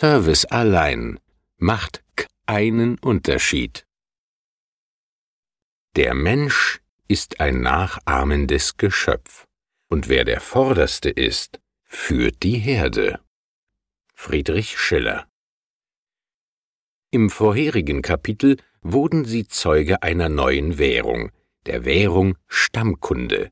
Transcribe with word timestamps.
Service 0.00 0.44
allein 0.44 1.18
macht 1.56 2.04
keinen 2.46 3.00
Unterschied. 3.00 3.84
Der 5.96 6.14
Mensch 6.14 6.80
ist 7.08 7.40
ein 7.40 7.62
nachahmendes 7.62 8.76
Geschöpf, 8.76 9.48
und 9.88 10.08
wer 10.08 10.24
der 10.24 10.40
Vorderste 10.40 11.10
ist, 11.10 11.58
führt 11.82 12.44
die 12.44 12.58
Herde. 12.58 13.18
Friedrich 14.14 14.78
Schiller 14.78 15.26
Im 17.10 17.28
vorherigen 17.28 18.00
Kapitel 18.00 18.58
wurden 18.82 19.24
sie 19.24 19.48
Zeuge 19.48 20.04
einer 20.04 20.28
neuen 20.28 20.78
Währung, 20.78 21.32
der 21.66 21.84
Währung 21.84 22.38
Stammkunde. 22.46 23.50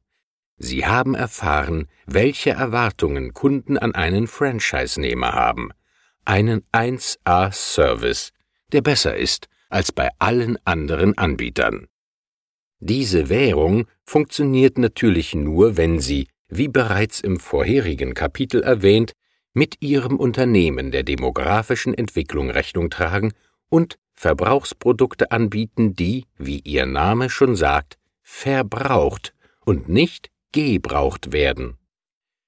Sie 0.59 0.87
haben 0.87 1.17
erfahren, 1.17 1.89
welche 2.07 2.51
Erwartungen 2.51 3.33
Kunden 3.33 3.77
an 3.77 3.97
einen 3.97 4.29
Franchise-Nehmer 4.29 5.33
haben, 5.33 5.73
einen 6.27 6.63
1A-Service, 6.73 8.33
der 8.73 8.83
besser 8.83 9.17
ist 9.17 9.49
als 9.69 9.93
bei 9.93 10.11
allen 10.19 10.59
anderen 10.65 11.17
Anbietern. 11.19 11.87
Diese 12.79 13.29
Währung 13.29 13.87
funktioniert 14.05 14.79
natürlich 14.79 15.35
nur, 15.35 15.77
wenn 15.77 15.99
Sie, 15.99 16.29
wie 16.49 16.69
bereits 16.69 17.21
im 17.21 17.41
vorherigen 17.41 18.15
Kapitel 18.15 18.63
erwähnt, 18.63 19.13
mit 19.55 19.77
Ihrem 19.81 20.17
Unternehmen 20.19 20.91
der 20.91 21.03
demografischen 21.03 21.95
Entwicklung 21.95 22.51
Rechnung 22.51 22.91
tragen 22.91 23.33
und 23.71 23.99
Verbrauchsprodukte 24.13 25.31
anbieten, 25.31 25.95
die, 25.95 26.27
wie 26.37 26.61
Ihr 26.61 26.87
Name 26.87 27.31
schon 27.31 27.57
sagt, 27.57 27.97
verbraucht 28.23 29.35
und 29.65 29.89
nicht 29.89 30.31
gebraucht 30.53 31.33
werden. 31.33 31.79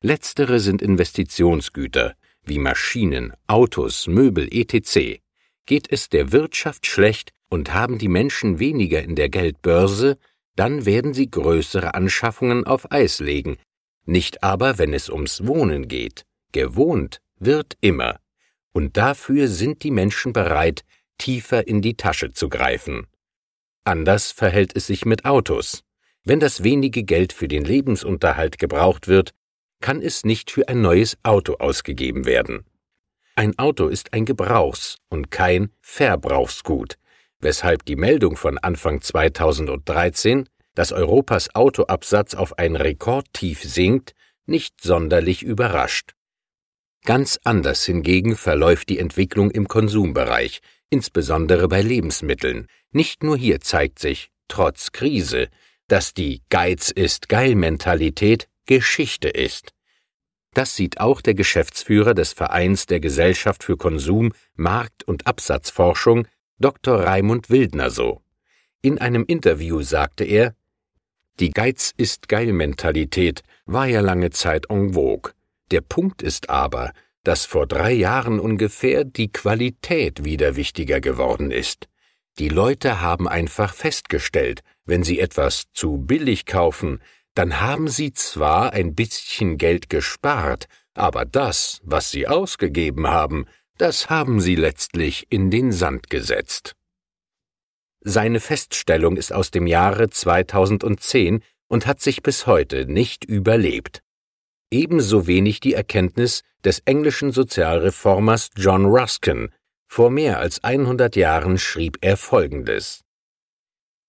Letztere 0.02 0.60
sind 0.60 0.82
Investitionsgüter 0.82 2.14
wie 2.48 2.58
Maschinen, 2.58 3.32
Autos, 3.46 4.06
Möbel 4.06 4.48
etc. 4.50 5.20
Geht 5.66 5.90
es 5.90 6.08
der 6.08 6.32
Wirtschaft 6.32 6.86
schlecht, 6.86 7.32
und 7.48 7.72
haben 7.72 7.98
die 7.98 8.08
Menschen 8.08 8.58
weniger 8.58 9.02
in 9.02 9.16
der 9.16 9.28
Geldbörse, 9.28 10.18
dann 10.56 10.84
werden 10.86 11.14
sie 11.14 11.30
größere 11.30 11.94
Anschaffungen 11.94 12.66
auf 12.66 12.92
Eis 12.92 13.20
legen, 13.20 13.56
nicht 14.04 14.42
aber, 14.42 14.78
wenn 14.78 14.94
es 14.94 15.08
ums 15.10 15.46
Wohnen 15.46 15.88
geht. 15.88 16.24
Gewohnt 16.52 17.20
wird 17.38 17.76
immer. 17.80 18.18
Und 18.72 18.96
dafür 18.96 19.48
sind 19.48 19.82
die 19.82 19.90
Menschen 19.90 20.32
bereit, 20.32 20.84
tiefer 21.18 21.66
in 21.66 21.82
die 21.82 21.94
Tasche 21.94 22.32
zu 22.32 22.48
greifen. 22.48 23.06
Anders 23.84 24.32
verhält 24.32 24.74
es 24.76 24.86
sich 24.86 25.04
mit 25.04 25.24
Autos. 25.24 25.82
Wenn 26.24 26.40
das 26.40 26.62
wenige 26.62 27.04
Geld 27.04 27.32
für 27.32 27.48
den 27.48 27.64
Lebensunterhalt 27.64 28.58
gebraucht 28.58 29.08
wird, 29.08 29.34
kann 29.80 30.02
es 30.02 30.24
nicht 30.24 30.50
für 30.50 30.68
ein 30.68 30.80
neues 30.80 31.16
Auto 31.22 31.54
ausgegeben 31.54 32.24
werden. 32.26 32.64
Ein 33.36 33.58
Auto 33.58 33.86
ist 33.86 34.12
ein 34.12 34.24
Gebrauchs- 34.24 34.98
und 35.08 35.30
kein 35.30 35.70
Verbrauchsgut, 35.80 36.96
weshalb 37.40 37.84
die 37.84 37.96
Meldung 37.96 38.36
von 38.36 38.58
Anfang 38.58 39.00
2013, 39.00 40.48
dass 40.74 40.92
Europas 40.92 41.54
Autoabsatz 41.54 42.34
auf 42.34 42.58
ein 42.58 42.76
Rekordtief 42.76 43.62
sinkt, 43.62 44.14
nicht 44.46 44.80
sonderlich 44.80 45.42
überrascht. 45.42 46.14
Ganz 47.04 47.38
anders 47.44 47.84
hingegen 47.84 48.36
verläuft 48.36 48.88
die 48.88 48.98
Entwicklung 48.98 49.50
im 49.50 49.68
Konsumbereich, 49.68 50.60
insbesondere 50.90 51.68
bei 51.68 51.80
Lebensmitteln. 51.80 52.66
Nicht 52.90 53.22
nur 53.22 53.36
hier 53.36 53.60
zeigt 53.60 53.98
sich, 53.98 54.30
trotz 54.48 54.92
Krise, 54.92 55.48
dass 55.86 56.12
die 56.12 56.42
Geiz 56.48 56.90
ist 56.90 57.28
geil 57.28 57.54
Mentalität 57.54 58.48
Geschichte 58.68 59.28
ist. 59.28 59.72
Das 60.52 60.76
sieht 60.76 61.00
auch 61.00 61.22
der 61.22 61.34
Geschäftsführer 61.34 62.14
des 62.14 62.34
Vereins 62.34 62.84
der 62.86 63.00
Gesellschaft 63.00 63.64
für 63.64 63.76
Konsum, 63.76 64.32
Markt- 64.54 65.04
und 65.04 65.26
Absatzforschung, 65.26 66.28
Dr. 66.58 67.00
Raimund 67.00 67.48
Wildner 67.48 67.90
so. 67.90 68.20
In 68.82 68.98
einem 68.98 69.24
Interview 69.26 69.80
sagte 69.80 70.24
er, 70.24 70.54
die 71.40 71.50
Geiz 71.50 71.94
ist 71.96 72.28
geil 72.28 72.52
Mentalität 72.52 73.42
war 73.64 73.86
ja 73.86 74.00
lange 74.00 74.30
Zeit 74.30 74.66
en 74.68 74.92
vogue. 74.92 75.32
Der 75.70 75.80
Punkt 75.80 76.20
ist 76.20 76.50
aber, 76.50 76.92
dass 77.24 77.46
vor 77.46 77.66
drei 77.66 77.92
Jahren 77.92 78.38
ungefähr 78.38 79.04
die 79.04 79.32
Qualität 79.32 80.24
wieder 80.24 80.56
wichtiger 80.56 81.00
geworden 81.00 81.50
ist. 81.50 81.88
Die 82.38 82.48
Leute 82.48 83.00
haben 83.00 83.28
einfach 83.28 83.72
festgestellt, 83.72 84.62
wenn 84.84 85.02
sie 85.02 85.20
etwas 85.20 85.66
zu 85.72 85.98
billig 85.98 86.44
kaufen, 86.46 87.00
dann 87.38 87.60
haben 87.60 87.86
sie 87.86 88.12
zwar 88.12 88.72
ein 88.72 88.96
bisschen 88.96 89.58
Geld 89.58 89.88
gespart, 89.88 90.66
aber 90.94 91.24
das, 91.24 91.80
was 91.84 92.10
sie 92.10 92.26
ausgegeben 92.26 93.06
haben, 93.06 93.46
das 93.76 94.10
haben 94.10 94.40
sie 94.40 94.56
letztlich 94.56 95.28
in 95.30 95.48
den 95.48 95.70
Sand 95.70 96.10
gesetzt. 96.10 96.74
Seine 98.00 98.40
Feststellung 98.40 99.16
ist 99.16 99.32
aus 99.32 99.52
dem 99.52 99.68
Jahre 99.68 100.10
2010 100.10 101.44
und 101.68 101.86
hat 101.86 102.00
sich 102.00 102.24
bis 102.24 102.48
heute 102.48 102.86
nicht 102.86 103.24
überlebt. 103.24 104.02
Ebenso 104.72 105.28
wenig 105.28 105.60
die 105.60 105.74
Erkenntnis 105.74 106.42
des 106.64 106.80
englischen 106.86 107.30
Sozialreformers 107.30 108.50
John 108.56 108.86
Ruskin. 108.86 109.50
Vor 109.86 110.10
mehr 110.10 110.40
als 110.40 110.64
100 110.64 111.14
Jahren 111.14 111.56
schrieb 111.56 111.98
er 112.00 112.16
Folgendes. 112.16 113.04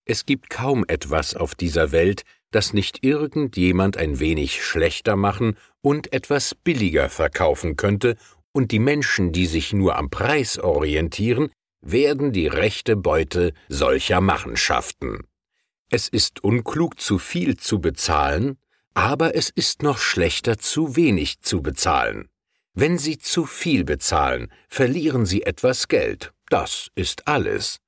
Es 0.04 0.26
gibt 0.26 0.50
kaum 0.50 0.84
etwas 0.88 1.36
auf 1.36 1.54
dieser 1.54 1.92
Welt, 1.92 2.24
das 2.50 2.72
nicht 2.72 3.04
irgendjemand 3.04 3.96
ein 3.96 4.18
wenig 4.20 4.64
schlechter 4.64 5.16
machen 5.16 5.56
und 5.82 6.12
etwas 6.12 6.54
billiger 6.54 7.08
verkaufen 7.08 7.76
könnte 7.76 8.16
und 8.52 8.72
die 8.72 8.78
Menschen, 8.78 9.32
die 9.32 9.46
sich 9.46 9.72
nur 9.72 9.96
am 9.96 10.10
Preis 10.10 10.58
orientieren, 10.58 11.50
werden 11.80 12.32
die 12.32 12.46
rechte 12.46 12.96
Beute 12.96 13.52
solcher 13.68 14.20
Machenschaften. 14.20 15.26
Es 15.90 16.08
ist 16.08 16.44
unklug, 16.44 17.00
zu 17.00 17.18
viel 17.18 17.56
zu 17.56 17.80
bezahlen, 17.80 18.58
aber 18.94 19.34
es 19.34 19.50
ist 19.50 19.82
noch 19.82 19.98
schlechter, 19.98 20.58
zu 20.58 20.96
wenig 20.96 21.40
zu 21.40 21.62
bezahlen. 21.62 22.28
Wenn 22.74 22.98
Sie 22.98 23.18
zu 23.18 23.46
viel 23.46 23.84
bezahlen, 23.84 24.52
verlieren 24.68 25.26
Sie 25.26 25.42
etwas 25.42 25.88
Geld, 25.88 26.32
das 26.48 26.88
ist 26.94 27.26
alles. 27.26 27.78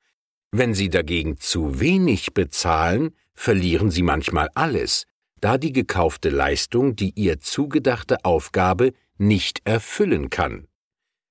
Wenn 0.50 0.74
Sie 0.74 0.88
dagegen 0.88 1.38
zu 1.38 1.80
wenig 1.80 2.34
bezahlen, 2.34 3.14
verlieren 3.34 3.90
Sie 3.90 4.02
manchmal 4.02 4.48
alles, 4.54 5.06
da 5.40 5.58
die 5.58 5.72
gekaufte 5.72 6.30
Leistung 6.30 6.96
die 6.96 7.12
ihr 7.16 7.40
zugedachte 7.40 8.24
Aufgabe 8.24 8.92
nicht 9.18 9.60
erfüllen 9.64 10.30
kann. 10.30 10.68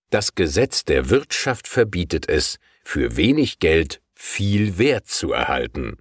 Das 0.09 0.35
Gesetz 0.35 0.83
der 0.83 1.09
Wirtschaft 1.09 1.67
verbietet 1.67 2.27
es, 2.27 2.57
für 2.83 3.15
wenig 3.15 3.59
Geld 3.59 4.01
viel 4.13 4.77
Wert 4.77 5.07
zu 5.07 5.31
erhalten. 5.31 5.97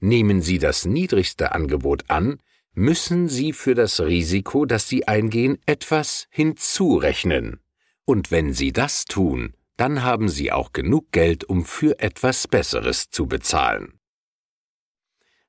Nehmen 0.00 0.42
Sie 0.42 0.58
das 0.58 0.84
niedrigste 0.84 1.52
Angebot 1.52 2.04
an, 2.08 2.38
müssen 2.74 3.28
Sie 3.28 3.52
für 3.52 3.74
das 3.74 4.00
Risiko, 4.00 4.66
das 4.66 4.88
Sie 4.88 5.08
eingehen, 5.08 5.58
etwas 5.66 6.26
hinzurechnen. 6.30 7.60
Und 8.04 8.30
wenn 8.30 8.52
Sie 8.52 8.72
das 8.72 9.04
tun, 9.04 9.54
dann 9.76 10.02
haben 10.02 10.28
Sie 10.28 10.52
auch 10.52 10.72
genug 10.72 11.10
Geld, 11.12 11.44
um 11.44 11.64
für 11.64 11.98
etwas 12.00 12.48
Besseres 12.48 13.10
zu 13.10 13.26
bezahlen. 13.26 13.99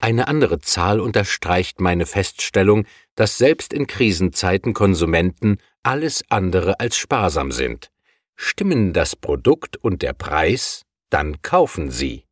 Eine 0.02 0.28
andere 0.28 0.60
Zahl 0.60 1.00
unterstreicht 1.00 1.80
meine 1.80 2.08
Feststellung, 2.08 2.86
dass 3.14 3.38
selbst 3.38 3.72
in 3.72 3.86
Krisenzeiten 3.86 4.74
Konsumenten 4.74 5.60
alles 5.84 6.24
andere 6.30 6.80
als 6.80 6.98
sparsam 6.98 7.52
sind. 7.52 7.92
Stimmen 8.36 8.94
das 8.94 9.16
Produkt 9.16 9.78
und 9.78 10.02
der 10.02 10.14
Preis, 10.14 10.82
dann 11.12 11.44
kaufen 11.44 11.92
sie. 11.92 12.26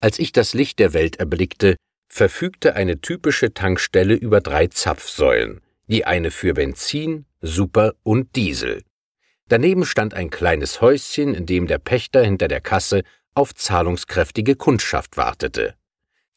Als 0.00 0.18
ich 0.18 0.32
das 0.32 0.54
Licht 0.54 0.78
der 0.78 0.94
Welt 0.94 1.16
erblickte, 1.16 1.76
verfügte 2.08 2.74
eine 2.74 3.02
typische 3.02 3.52
Tankstelle 3.52 4.14
über 4.14 4.40
drei 4.40 4.66
Zapfsäulen, 4.66 5.60
die 5.86 6.06
eine 6.06 6.30
für 6.30 6.54
Benzin, 6.54 7.26
Super 7.42 7.92
und 8.02 8.34
Diesel. 8.36 8.84
Daneben 9.48 9.84
stand 9.84 10.14
ein 10.14 10.30
kleines 10.30 10.80
Häuschen, 10.80 11.34
in 11.34 11.44
dem 11.44 11.66
der 11.66 11.78
Pächter 11.78 12.24
hinter 12.24 12.48
der 12.48 12.62
Kasse 12.62 13.02
auf 13.34 13.54
zahlungskräftige 13.54 14.56
Kundschaft 14.56 15.18
wartete. 15.18 15.74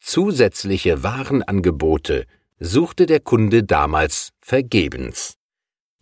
Zusätzliche 0.06 1.02
Warenangebote 1.02 2.26
suchte 2.58 3.06
der 3.06 3.20
Kunde 3.20 3.64
damals 3.64 4.34
vergebens. 4.42 5.38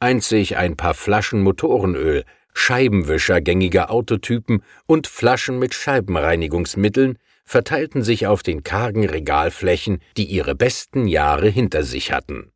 Einzig 0.00 0.56
ein 0.56 0.76
paar 0.76 0.94
Flaschen 0.94 1.40
Motorenöl, 1.40 2.25
Scheibenwischer 2.52 3.40
gängiger 3.40 3.93
Autotypen 3.93 4.64
und 4.87 5.06
Flaschen 5.06 5.60
mit 5.60 5.72
Scheibenreinigungsmitteln 5.72 7.16
verteilten 7.44 8.02
sich 8.02 8.26
auf 8.26 8.43
den 8.43 8.64
kargen 8.64 9.08
Regalflächen, 9.08 10.00
die 10.16 10.25
ihre 10.25 10.56
besten 10.56 11.06
Jahre 11.06 11.49
hinter 11.49 11.84
sich 11.84 12.10
hatten. 12.10 12.50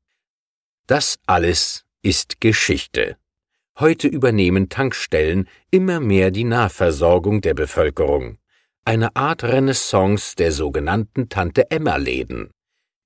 Das 0.88 1.20
alles 1.26 1.84
ist 2.02 2.40
Geschichte. 2.40 3.18
Heute 3.78 4.08
übernehmen 4.08 4.68
Tankstellen 4.68 5.48
immer 5.70 6.00
mehr 6.00 6.32
die 6.32 6.44
Nahversorgung 6.44 7.40
der 7.40 7.54
Bevölkerung 7.54 8.38
eine 8.86 9.16
Art 9.16 9.42
Renaissance 9.42 10.36
der 10.36 10.52
sogenannten 10.52 11.28
Tante-Emma-Läden. 11.28 12.50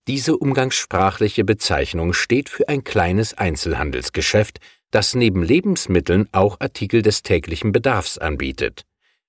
Diese 0.08 0.36
umgangssprachliche 0.36 1.42
Bezeichnung 1.42 2.12
steht 2.12 2.50
für 2.50 2.68
ein 2.68 2.84
kleines 2.84 3.32
Einzelhandelsgeschäft, 3.32 4.58
das 4.90 5.14
neben 5.14 5.42
Lebensmitteln 5.42 6.28
auch 6.32 6.60
Artikel 6.60 7.00
des 7.00 7.22
täglichen 7.22 7.72
Bedarfs 7.72 8.18
anbietet. 8.18 8.82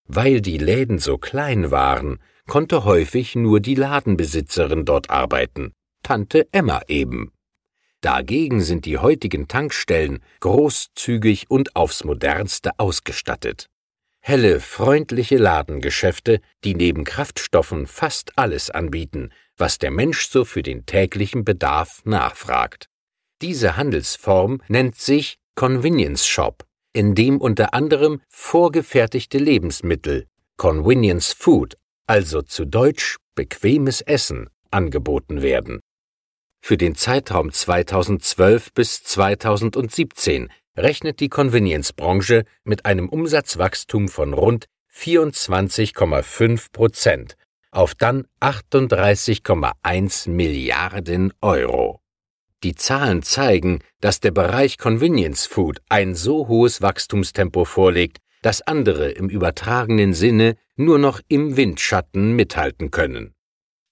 Weil 0.08 0.42
die 0.42 0.58
Läden 0.58 1.00
so 1.00 1.18
klein 1.18 1.72
waren, 1.72 2.20
konnte 2.48 2.84
häufig 2.84 3.36
nur 3.36 3.62
die 3.62 3.76
Ladenbesitzerin 3.76 4.84
dort 4.84 5.10
arbeiten, 5.10 5.72
Tante 6.04 6.48
Emma 6.52 6.82
eben. 6.88 7.32
Dagegen 8.02 8.60
sind 8.62 8.86
die 8.86 8.98
heutigen 8.98 9.48
Tankstellen 9.48 10.20
großzügig 10.42 11.50
und 11.50 11.78
aufs 11.78 12.04
modernste 12.04 12.72
ausgestattet. 12.78 13.68
Helle, 14.24 14.60
freundliche 14.60 15.38
Ladengeschäfte, 15.38 16.42
die 16.64 16.76
neben 16.76 17.04
Kraftstoffen 17.04 17.88
fast 17.88 18.38
alles 18.38 18.70
anbieten, 18.70 19.32
was 19.58 19.80
der 19.80 19.90
Mensch 19.90 20.30
so 20.30 20.46
für 20.46 20.62
den 20.62 20.86
täglichen 20.86 21.44
Bedarf 21.44 22.02
nachfragt. 22.06 22.86
Diese 23.42 23.78
Handelsform 23.78 24.62
nennt 24.68 24.96
sich 24.96 25.40
Convenience 25.56 26.28
Shop, 26.28 26.64
in 26.94 27.16
dem 27.16 27.42
unter 27.42 27.74
anderem 27.74 28.22
vorgefertigte 28.30 29.40
Lebensmittel, 29.40 30.28
Convenience 30.56 31.34
Food, 31.34 31.76
also 32.06 32.44
zu 32.44 32.66
Deutsch 32.66 33.18
bequemes 33.34 34.02
Essen, 34.02 34.50
angeboten 34.70 35.42
werden. 35.42 35.80
Für 36.64 36.78
den 36.78 36.94
Zeitraum 36.94 37.52
2012 37.52 38.74
bis 38.74 39.04
2017 39.04 40.50
rechnet 40.78 41.20
die 41.20 41.30
Convenience-Branche 41.30 42.44
mit 42.64 42.86
einem 42.86 43.10
Umsatzwachstum 43.10 44.08
von 44.08 44.34
rund 44.34 44.66
24,5 44.94 46.72
Prozent 46.72 47.36
auf 47.72 47.96
dann 47.96 48.28
38,1 48.42 50.30
Milliarden 50.30 51.34
Euro. 51.42 52.02
Die 52.64 52.76
Zahlen 52.76 53.24
zeigen, 53.24 53.80
dass 54.02 54.20
der 54.20 54.32
Bereich 54.32 54.78
Convenience 54.78 55.48
Food 55.48 55.82
ein 55.90 56.14
so 56.14 56.48
hohes 56.48 56.82
Wachstumstempo 56.82 57.66
vorlegt, 57.66 58.18
dass 58.42 58.62
andere 58.62 59.10
im 59.10 59.30
übertragenen 59.30 60.14
Sinne 60.14 60.58
nur 60.76 61.00
noch 61.00 61.22
im 61.28 61.58
Windschatten 61.58 62.36
mithalten 62.36 62.92
können. 62.92 63.34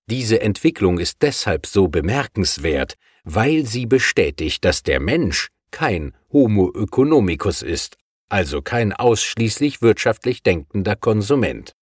Diese 0.08 0.42
Entwicklung 0.42 1.00
ist 1.00 1.22
deshalb 1.22 1.66
so 1.66 1.88
bemerkenswert, 1.88 2.96
weil 3.24 3.66
sie 3.66 3.86
bestätigt, 3.86 4.66
dass 4.66 4.84
der 4.84 5.00
Mensch 5.00 5.50
kein 5.72 6.14
Homo 6.32 6.72
economicus 6.74 7.62
ist, 7.62 7.98
also 8.30 8.62
kein 8.62 8.94
ausschließlich 8.94 9.82
wirtschaftlich 9.82 10.44
denkender 10.44 10.96
Konsument. 10.96 11.74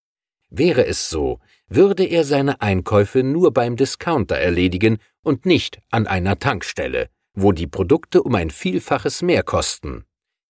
Wäre 0.50 0.86
es 0.86 1.10
so, 1.10 1.40
würde 1.68 2.06
er 2.06 2.24
seine 2.24 2.62
Einkäufe 2.62 3.24
nur 3.24 3.54
beim 3.54 3.76
Discounter 3.76 4.38
erledigen 4.38 5.00
und 5.22 5.46
nicht 5.46 5.80
an 5.90 6.08
einer 6.08 6.40
Tankstelle, 6.40 7.10
wo 7.34 7.52
die 7.52 7.68
Produkte 7.68 8.24
um 8.24 8.34
ein 8.36 8.50
Vielfaches 8.50 9.22
mehr 9.22 9.44
kosten. 9.44 10.06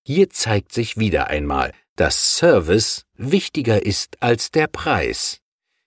Hier 0.05 0.29
zeigt 0.29 0.71
sich 0.71 0.97
wieder 0.97 1.27
einmal, 1.27 1.73
dass 1.95 2.37
Service 2.37 3.05
wichtiger 3.15 3.85
ist 3.85 4.21
als 4.21 4.51
der 4.51 4.67
Preis. 4.67 5.41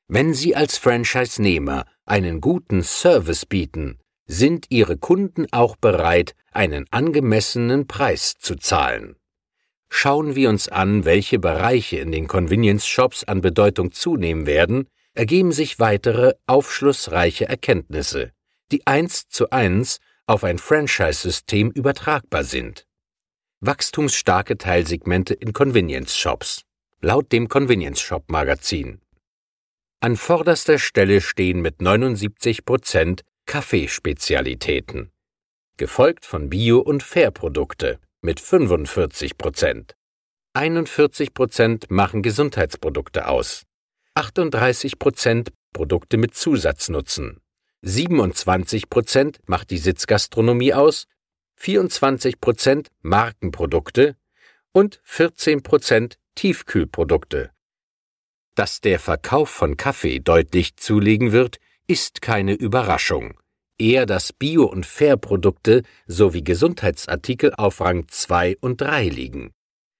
Wenn 0.08 0.34
Sie 0.34 0.56
als 0.56 0.76
Franchise-Nehmer 0.76 1.84
einen 2.04 2.40
guten 2.40 2.82
Service 2.82 3.46
bieten, 3.46 4.00
sind 4.30 4.66
Ihre 4.68 4.96
Kunden 4.96 5.46
auch 5.50 5.76
bereit, 5.76 6.34
einen 6.52 6.86
angemessenen 6.90 7.88
Preis 7.88 8.34
zu 8.38 8.54
zahlen. 8.54 9.16
Schauen 9.88 10.36
wir 10.36 10.48
uns 10.48 10.68
an, 10.68 11.04
welche 11.04 11.40
Bereiche 11.40 11.96
in 11.96 12.12
den 12.12 12.28
Convenience 12.28 12.86
Shops 12.86 13.24
an 13.24 13.40
Bedeutung 13.40 13.92
zunehmen 13.92 14.46
werden, 14.46 14.88
ergeben 15.14 15.50
sich 15.50 15.80
weitere 15.80 16.34
aufschlussreiche 16.46 17.48
Erkenntnisse, 17.48 18.30
die 18.70 18.86
eins 18.86 19.28
zu 19.28 19.50
eins 19.50 19.98
auf 20.26 20.44
ein 20.44 20.58
Franchise-System 20.58 21.72
übertragbar 21.72 22.44
sind. 22.44 22.86
Wachstumsstarke 23.58 24.56
Teilsegmente 24.56 25.34
in 25.34 25.52
Convenience 25.52 26.16
Shops, 26.16 26.62
laut 27.00 27.32
dem 27.32 27.48
Convenience 27.48 28.00
Shop 28.00 28.30
Magazin. 28.30 29.00
An 29.98 30.16
vorderster 30.16 30.78
Stelle 30.78 31.20
stehen 31.20 31.60
mit 31.60 31.82
79 31.82 32.64
Prozent 32.64 33.22
Kaffeespezialitäten, 33.50 35.10
gefolgt 35.76 36.24
von 36.24 36.48
Bio- 36.50 36.78
und 36.78 37.02
Fairprodukte 37.02 37.98
mit 38.20 38.38
45 38.38 39.38
Prozent. 39.38 39.96
41 40.52 41.34
Prozent 41.34 41.90
machen 41.90 42.22
Gesundheitsprodukte 42.22 43.26
aus, 43.26 43.64
38 44.14 45.00
Prozent 45.00 45.52
Produkte 45.72 46.16
mit 46.16 46.36
Zusatznutzen, 46.36 47.40
27 47.82 48.88
Prozent 48.88 49.40
macht 49.46 49.70
die 49.70 49.78
Sitzgastronomie 49.78 50.72
aus, 50.72 51.08
24 51.56 52.40
Prozent 52.40 52.86
Markenprodukte 53.02 54.14
und 54.70 55.00
14 55.02 55.64
Prozent 55.64 56.20
Tiefkühlprodukte. 56.36 57.50
Dass 58.54 58.80
der 58.80 59.00
Verkauf 59.00 59.50
von 59.50 59.76
Kaffee 59.76 60.20
deutlich 60.20 60.76
zulegen 60.76 61.32
wird, 61.32 61.58
ist 61.88 62.22
keine 62.22 62.52
Überraschung. 62.52 63.39
Eher 63.80 64.04
dass 64.04 64.34
Bio- 64.34 64.66
und 64.66 64.84
Fairprodukte 64.84 65.82
sowie 66.06 66.44
Gesundheitsartikel 66.44 67.54
auf 67.54 67.80
Rang 67.80 68.06
2 68.08 68.58
und 68.60 68.80
3 68.82 69.08
liegen. 69.08 69.52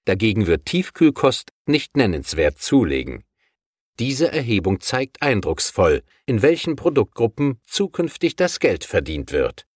Dagegen 0.05 0.47
wird 0.47 0.67
Tiefkühlkost 0.67 1.51
nicht 1.65 1.97
nennenswert 1.97 2.59
zulegen. 2.59 3.25
Diese 3.99 4.31
Erhebung 4.31 4.81
zeigt 4.81 5.23
eindrucksvoll, 5.23 6.03
in 6.27 6.43
welchen 6.43 6.77
Produktgruppen 6.77 7.59
zukünftig 7.65 8.37
das 8.37 8.61
Geld 8.61 8.85
verdient 8.85 9.33
wird. 9.33 9.67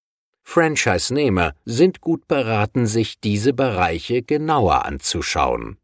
Franchise-Nehmer 0.43 1.55
sind 1.65 2.03
gut 2.03 2.29
beraten, 2.29 2.87
sich 2.87 3.21
diese 3.21 3.55
Bereiche 3.55 4.23
genauer 4.23 4.85
anzuschauen. 4.85 5.79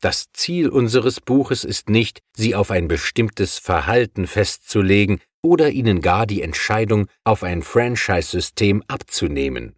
Das 0.00 0.32
Ziel 0.32 0.68
unseres 0.68 1.20
Buches 1.20 1.62
ist 1.62 1.90
nicht, 1.90 2.22
sie 2.36 2.56
auf 2.56 2.72
ein 2.72 2.88
bestimmtes 2.88 3.58
Verhalten 3.58 4.26
festzulegen 4.26 5.20
oder 5.46 5.70
ihnen 5.70 6.00
gar 6.00 6.26
die 6.26 6.42
Entscheidung 6.42 7.06
auf 7.22 7.44
ein 7.44 7.62
Franchise-System 7.62 8.82
abzunehmen. 8.88 9.76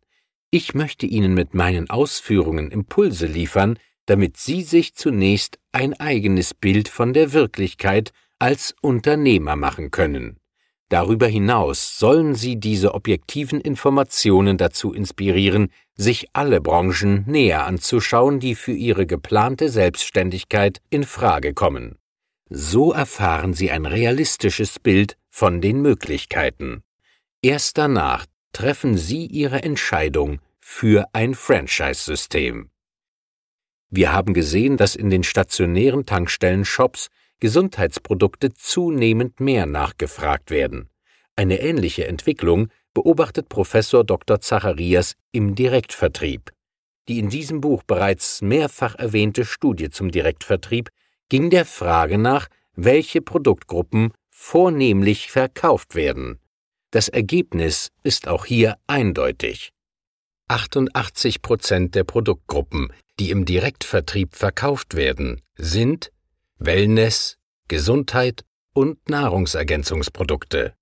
Ich 0.50 0.73
möchte 0.73 1.05
Ihnen 1.05 1.35
mit 1.35 1.53
meinen 1.53 1.91
Ausführungen 1.91 2.70
Impulse 2.70 3.26
liefern, 3.26 3.79
damit 4.06 4.38
Sie 4.38 4.62
sich 4.62 4.94
zunächst 4.94 5.59
ein 5.73 5.93
eigenes 5.93 6.55
Bild 6.55 6.88
von 6.88 7.12
der 7.12 7.35
Wirklichkeit 7.35 8.12
als 8.38 8.75
Unternehmer 8.81 9.56
machen 9.56 9.91
können. 9.91 10.38
Darüber 10.88 11.26
hinaus 11.26 11.99
sollen 11.99 12.35
Sie 12.35 12.59
diese 12.59 12.94
objektiven 12.94 13.61
Informationen 13.61 14.56
dazu 14.56 14.94
inspirieren, 14.94 15.71
sich 15.94 16.29
alle 16.32 16.62
Branchen 16.62 17.25
näher 17.26 17.67
anzuschauen, 17.67 18.41
die 18.41 18.55
für 18.55 18.73
Ihre 18.73 19.05
geplante 19.05 19.69
Selbstständigkeit 19.69 20.81
in 20.88 21.04
Frage 21.04 21.52
kommen. 21.52 21.99
So 22.49 22.93
erfahren 22.93 23.52
Sie 23.52 23.71
ein 23.71 23.85
realistisches 23.85 24.78
Bild 24.78 25.19
von 25.38 25.61
den 25.61 25.80
Möglichkeiten. 25.83 26.83
Erst 27.42 27.78
danach 27.78 28.26
treffen 28.52 28.97
Sie 28.97 29.25
Ihre 29.25 29.62
Entscheidung 29.62 30.40
für 30.59 31.04
ein 31.12 31.33
Franchise-System. 31.33 32.71
Wir 33.88 34.12
haben 34.12 34.35
gesehen, 34.35 34.76
dass 34.76 34.97
in 34.97 35.11
den 35.11 35.23
stationären 35.23 36.04
Tankstellen-Shops 36.04 37.07
Gesundheitsprodukte 37.38 38.52
zunehmend 38.52 39.38
mehr 39.38 39.66
nachgefragt 39.66 40.50
werden. 40.50 40.90
Eine 41.37 41.61
ähnliche 41.61 42.09
Entwicklung 42.09 42.66
beobachtet 42.92 43.49
Professor 43.49 44.02
Dr. 44.02 44.40
Zacharias 44.40 45.14
im 45.30 45.54
Direktvertrieb. 45.54 46.50
Die 47.07 47.21
in 47.21 47.28
diesem 47.28 47.61
Buch 47.61 47.85
bereits 47.85 48.42
mehrfach 48.42 48.97
erwähnte 48.97 49.45
Studie 49.45 49.88
zum 49.88 50.11
Direktvertrieb 50.11 50.88
ging 51.28 51.49
der 51.49 51.64
Frage 51.64 52.18
nach, 52.18 52.49
welche 52.75 53.23
Produktgruppen 53.23 54.12
vornehmlich 54.40 55.30
verkauft 55.30 55.95
werden. 55.95 56.38
Das 56.90 57.09
Ergebnis 57.09 57.90
ist 58.02 58.28
auch 58.28 58.47
hier 58.47 58.78
eindeutig. 58.87 59.73
88 60.47 61.42
Prozent 61.42 61.95
der 61.95 62.04
Produktgruppen, 62.04 62.92
die 63.18 63.30
im 63.30 63.45
Direktvertrieb 63.45 64.37
verkauft 64.37 64.95
werden, 64.95 65.42
sind 65.57 66.12
Wellness, 66.59 67.37
Gesundheit 67.66 68.45
und 68.73 69.11
Nahrungsergänzungsprodukte. 69.11 70.73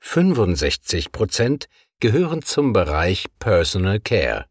65 0.00 1.12
Prozent 1.12 1.68
gehören 2.00 2.42
zum 2.42 2.72
Bereich 2.72 3.26
Personal 3.38 4.00
Care. 4.00 4.46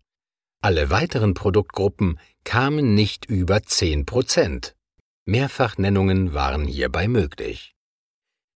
Alle 0.62 0.90
weiteren 0.90 1.34
Produktgruppen 1.34 2.20
kamen 2.46 2.94
nicht 2.94 3.26
über 3.26 3.64
10 3.64 4.06
Prozent. 4.06 4.76
Mehrfachnennungen 5.26 6.34
waren 6.34 6.66
hierbei 6.66 7.08
möglich. 7.10 7.73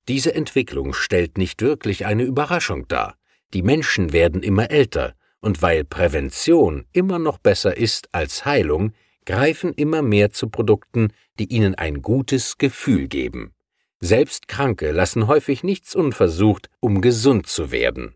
Diese 0.08 0.34
Entwicklung 0.34 0.94
stellt 0.94 1.38
nicht 1.38 1.62
wirklich 1.62 2.06
eine 2.06 2.24
Überraschung 2.24 2.88
dar. 2.88 3.18
Die 3.54 3.62
Menschen 3.62 4.14
werden 4.14 4.42
immer 4.42 4.72
älter 4.72 5.16
und 5.42 5.62
weil 5.62 5.84
Prävention 5.84 6.86
immer 6.94 7.20
noch 7.20 7.38
besser 7.38 7.76
ist 7.76 8.10
als 8.14 8.46
Heilung, 8.46 8.94
greifen 9.26 9.74
immer 9.74 10.02
mehr 10.02 10.32
zu 10.32 10.50
Produkten, 10.50 11.10
die 11.40 11.52
ihnen 11.54 11.76
ein 11.76 12.02
gutes 12.02 12.58
Gefühl 12.58 13.08
geben. 13.08 13.54
Selbst 14.00 14.48
Kranke 14.48 14.92
lassen 14.92 15.28
häufig 15.28 15.64
nichts 15.64 15.96
unversucht, 15.96 16.70
um 16.80 17.02
gesund 17.02 17.48
zu 17.48 17.72
werden. 17.72 18.16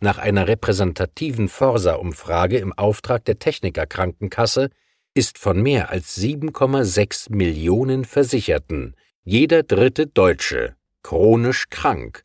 Nach 0.00 0.18
einer 0.18 0.48
repräsentativen 0.48 1.48
Forsa-Umfrage 1.48 2.58
im 2.58 2.72
Auftrag 2.72 3.24
der 3.24 3.38
Techniker 3.38 3.86
Krankenkasse 3.86 4.70
ist 5.14 5.38
von 5.38 5.62
mehr 5.62 5.90
als 5.90 6.18
7,6 6.18 7.34
Millionen 7.34 8.04
Versicherten 8.04 8.94
jeder 9.22 9.62
dritte 9.62 10.06
Deutsche 10.06 10.76
chronisch 11.02 11.68
krank. 11.68 12.24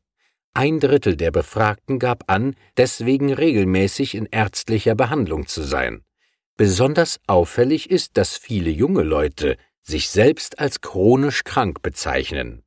Ein 0.53 0.79
Drittel 0.79 1.17
der 1.17 1.31
Befragten 1.31 1.99
gab 1.99 2.31
an, 2.31 2.55
deswegen 2.77 3.33
regelmäßig 3.33 4.15
in 4.15 4.25
ärztlicher 4.31 4.95
Behandlung 4.95 5.47
zu 5.47 5.63
sein. 5.63 6.03
Besonders 6.57 7.19
auffällig 7.27 7.89
ist, 7.89 8.15
dass 8.17 8.37
viele 8.37 8.69
junge 8.69 9.03
Leute 9.03 9.57
sich 9.81 10.09
selbst 10.09 10.59
als 10.59 10.81
chronisch 10.81 11.43
krank 11.43 11.81
bezeichnen. 11.81 12.63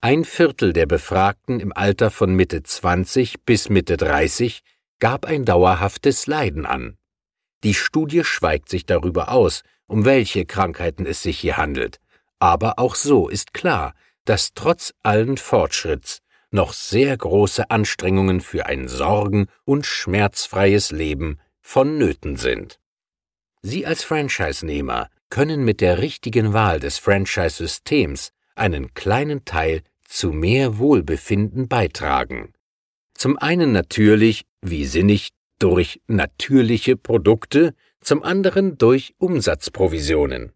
Ein 0.00 0.24
Viertel 0.24 0.72
der 0.72 0.86
Befragten 0.86 1.60
im 1.60 1.72
Alter 1.72 2.10
von 2.10 2.34
Mitte 2.34 2.62
20 2.62 3.44
bis 3.44 3.68
Mitte 3.68 3.96
30 3.96 4.62
gab 5.00 5.26
ein 5.26 5.44
dauerhaftes 5.44 6.26
Leiden 6.26 6.64
an. 6.64 6.96
Die 7.64 7.74
Studie 7.74 8.24
schweigt 8.24 8.68
sich 8.68 8.86
darüber 8.86 9.30
aus, 9.30 9.62
um 9.86 10.04
welche 10.04 10.44
Krankheiten 10.44 11.06
es 11.06 11.22
sich 11.22 11.38
hier 11.38 11.56
handelt, 11.56 11.98
aber 12.38 12.78
auch 12.78 12.94
so 12.94 13.28
ist 13.28 13.52
klar, 13.54 13.94
dass 14.24 14.54
trotz 14.54 14.92
allen 15.02 15.36
Fortschritts 15.36 16.20
noch 16.50 16.72
sehr 16.72 17.16
große 17.16 17.70
Anstrengungen 17.70 18.40
für 18.40 18.66
ein 18.66 18.88
sorgen- 18.88 19.46
und 19.64 19.86
schmerzfreies 19.86 20.90
Leben 20.90 21.38
vonnöten 21.60 22.36
sind. 22.36 22.78
Sie 23.62 23.86
als 23.86 24.04
Franchise-Nehmer 24.04 25.08
können 25.30 25.64
mit 25.64 25.80
der 25.80 25.98
richtigen 25.98 26.52
Wahl 26.52 26.78
des 26.78 26.98
Franchise-Systems 26.98 28.32
einen 28.54 28.92
kleinen 28.92 29.44
Teil 29.44 29.82
zu 30.06 30.32
mehr 30.32 30.78
Wohlbefinden 30.78 31.68
beitragen. 31.68 32.52
Zum 33.14 33.38
einen 33.38 33.72
natürlich, 33.72 34.44
wie 34.60 34.84
sinnig, 34.84 35.30
durch 35.58 36.02
natürliche 36.06 36.96
Produkte, 36.96 37.74
zum 38.00 38.22
anderen 38.22 38.76
durch 38.78 39.14
Umsatzprovisionen. 39.18 40.52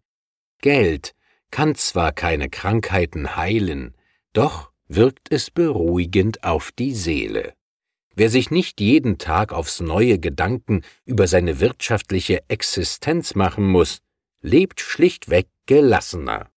Geld 0.61 1.13
kann 1.51 1.75
zwar 1.75 2.11
keine 2.11 2.49
Krankheiten 2.49 3.35
heilen, 3.35 3.95
doch 4.33 4.71
wirkt 4.87 5.31
es 5.31 5.51
beruhigend 5.51 6.43
auf 6.43 6.71
die 6.71 6.93
Seele. 6.93 7.53
Wer 8.15 8.29
sich 8.29 8.49
nicht 8.49 8.81
jeden 8.81 9.19
Tag 9.19 9.53
aufs 9.53 9.79
neue 9.79 10.17
Gedanken 10.19 10.81
über 11.05 11.27
seine 11.27 11.59
wirtschaftliche 11.59 12.41
Existenz 12.49 13.35
machen 13.35 13.65
muss, 13.65 13.99
lebt 14.41 14.81
schlichtweg 14.81 15.47
gelassener. 15.67 16.49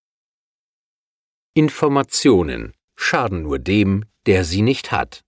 Informationen 1.54 2.72
schaden 2.96 3.42
nur 3.42 3.58
dem, 3.58 4.04
der 4.26 4.44
sie 4.44 4.62
nicht 4.62 4.92
hat. 4.92 5.22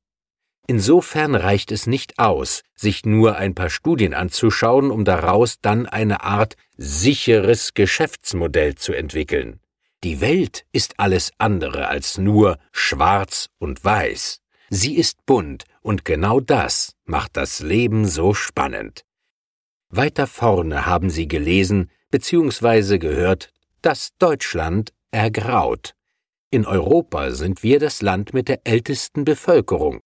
Insofern 0.67 1.35
reicht 1.35 1.73
es 1.73 1.87
nicht 1.87 2.19
aus, 2.19 2.63
sich 2.75 3.05
nur 3.05 3.37
ein 3.37 3.55
paar 3.55 3.71
Studien 3.71 4.15
anzuschauen, 4.15 4.91
um 4.91 5.05
daraus 5.05 5.61
dann 5.61 5.87
eine 5.87 6.23
Art 6.23 6.57
sicheres 6.77 7.75
Geschäftsmodell 7.75 8.77
zu 8.77 8.93
entwickeln. 8.93 9.61
Die 10.05 10.21
Welt 10.21 10.65
ist 10.73 10.99
alles 10.99 11.33
andere 11.39 11.89
als 11.89 12.19
nur 12.19 12.59
schwarz 12.73 13.49
und 13.59 13.85
weiß. 13.85 14.41
Sie 14.71 14.97
ist 14.97 15.27
bunt, 15.27 15.65
und 15.81 16.05
genau 16.05 16.41
das 16.41 16.95
macht 17.05 17.37
das 17.37 17.61
Leben 17.61 18.07
so 18.07 18.33
spannend. 18.35 19.05
Weiter 19.91 20.27
vorne 20.27 20.87
haben 20.87 21.11
Sie 21.11 21.29
gelesen 21.29 21.91
bzw. 22.11 22.99
gehört, 22.99 23.53
dass 23.83 24.17
Deutschland 24.19 24.93
ergraut. 25.11 25.95
In 26.51 26.67
Europa 26.67 27.33
sind 27.33 27.63
wir 27.63 27.79
das 27.79 28.01
Land 28.01 28.33
mit 28.33 28.49
der 28.49 28.61
ältesten 28.65 29.25
Bevölkerung. 29.25 30.01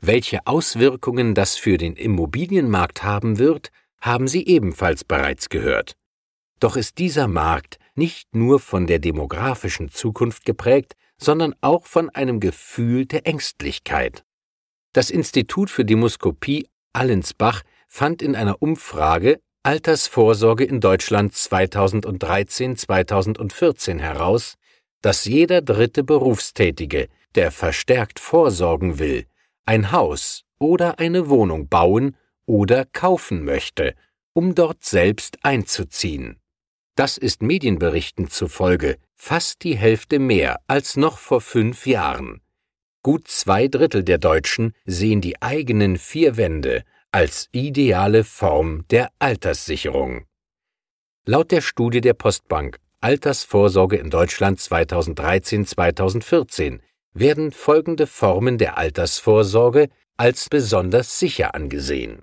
Welche 0.00 0.46
Auswirkungen 0.46 1.34
das 1.34 1.56
für 1.56 1.78
den 1.78 1.96
Immobilienmarkt 1.96 3.02
haben 3.02 3.38
wird, 3.38 3.70
haben 4.00 4.28
Sie 4.28 4.46
ebenfalls 4.46 5.02
bereits 5.04 5.48
gehört. 5.48 5.96
Doch 6.60 6.76
ist 6.76 6.98
dieser 6.98 7.28
Markt 7.28 7.78
nicht 7.94 8.34
nur 8.34 8.60
von 8.60 8.86
der 8.86 8.98
demografischen 8.98 9.88
Zukunft 9.88 10.44
geprägt, 10.44 10.96
sondern 11.18 11.54
auch 11.60 11.86
von 11.86 12.10
einem 12.10 12.40
Gefühl 12.40 13.06
der 13.06 13.26
Ängstlichkeit. 13.26 14.24
Das 14.92 15.08
Institut 15.10 15.70
für 15.70 15.84
Demoskopie 15.84 16.68
Allensbach 16.92 17.62
fand 17.88 18.22
in 18.22 18.36
einer 18.36 18.62
Umfrage 18.62 19.40
Altersvorsorge 19.62 20.64
in 20.64 20.80
Deutschland 20.80 21.32
2013-2014 21.32 23.98
heraus, 23.98 24.54
dass 25.02 25.24
jeder 25.24 25.60
dritte 25.60 26.04
Berufstätige, 26.04 27.08
der 27.34 27.50
verstärkt 27.50 28.20
vorsorgen 28.20 29.00
will, 29.00 29.26
ein 29.66 29.92
Haus 29.92 30.44
oder 30.58 30.98
eine 30.98 31.28
Wohnung 31.28 31.68
bauen 31.68 32.16
oder 32.46 32.86
kaufen 32.86 33.44
möchte, 33.44 33.94
um 34.32 34.54
dort 34.54 34.84
selbst 34.84 35.38
einzuziehen. 35.42 36.40
Das 36.94 37.18
ist 37.18 37.42
Medienberichten 37.42 38.30
zufolge 38.30 38.96
fast 39.16 39.64
die 39.64 39.76
Hälfte 39.76 40.18
mehr 40.18 40.60
als 40.66 40.96
noch 40.96 41.18
vor 41.18 41.40
fünf 41.40 41.86
Jahren. 41.86 42.40
Gut 43.02 43.28
zwei 43.28 43.68
Drittel 43.68 44.02
der 44.02 44.18
Deutschen 44.18 44.72
sehen 44.84 45.20
die 45.20 45.40
eigenen 45.42 45.98
vier 45.98 46.36
Wände 46.36 46.82
als 47.12 47.48
ideale 47.52 48.24
Form 48.24 48.84
der 48.90 49.10
Alterssicherung. 49.18 50.26
Laut 51.24 51.50
der 51.50 51.60
Studie 51.60 52.00
der 52.00 52.14
Postbank 52.14 52.78
Altersvorsorge 53.00 53.96
in 53.96 54.10
Deutschland 54.10 54.58
2013-2014 54.58 56.80
werden 57.18 57.50
folgende 57.50 58.06
Formen 58.06 58.58
der 58.58 58.76
Altersvorsorge 58.78 59.88
als 60.16 60.48
besonders 60.48 61.18
sicher 61.18 61.54
angesehen. 61.54 62.22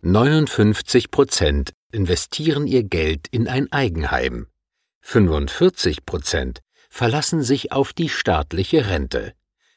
59 0.00 1.10
Prozent 1.10 1.72
investieren 1.92 2.66
ihr 2.66 2.84
Geld 2.84 3.28
in 3.30 3.48
ein 3.48 3.70
Eigenheim. 3.72 4.46
45 5.00 6.06
Prozent 6.06 6.60
verlassen 6.90 7.42
sich 7.42 7.72
auf 7.72 7.92
die 7.92 8.08
staatliche 8.08 8.88
Rente. 8.88 9.34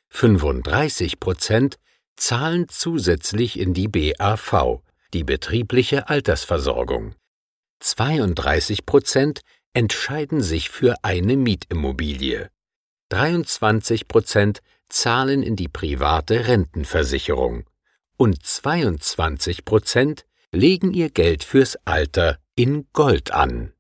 35 0.10 1.20
Prozent 1.20 1.78
zahlen 2.16 2.68
zusätzlich 2.70 3.60
in 3.60 3.74
die 3.74 3.88
BAV, 3.88 4.82
die 5.14 5.24
betriebliche 5.24 6.10
Altersversorgung. 6.10 7.16
32 7.80 8.86
Prozent 8.86 9.42
entscheiden 9.74 10.42
sich 10.42 10.70
für 10.70 10.96
eine 11.04 11.36
Mietimmobilie. 11.36 12.50
23 13.12 14.08
Prozent 14.08 14.62
zahlen 14.88 15.44
in 15.44 15.58
die 15.58 15.68
private 15.68 16.48
Rentenversicherung 16.48 17.66
und 18.16 18.42
22 18.42 19.66
Prozent 19.66 20.26
legen 20.54 20.94
ihr 20.94 21.10
Geld 21.10 21.44
fürs 21.44 21.78
Alter 21.84 22.40
in 22.56 22.88
Gold 22.94 23.32
an. 23.32 23.74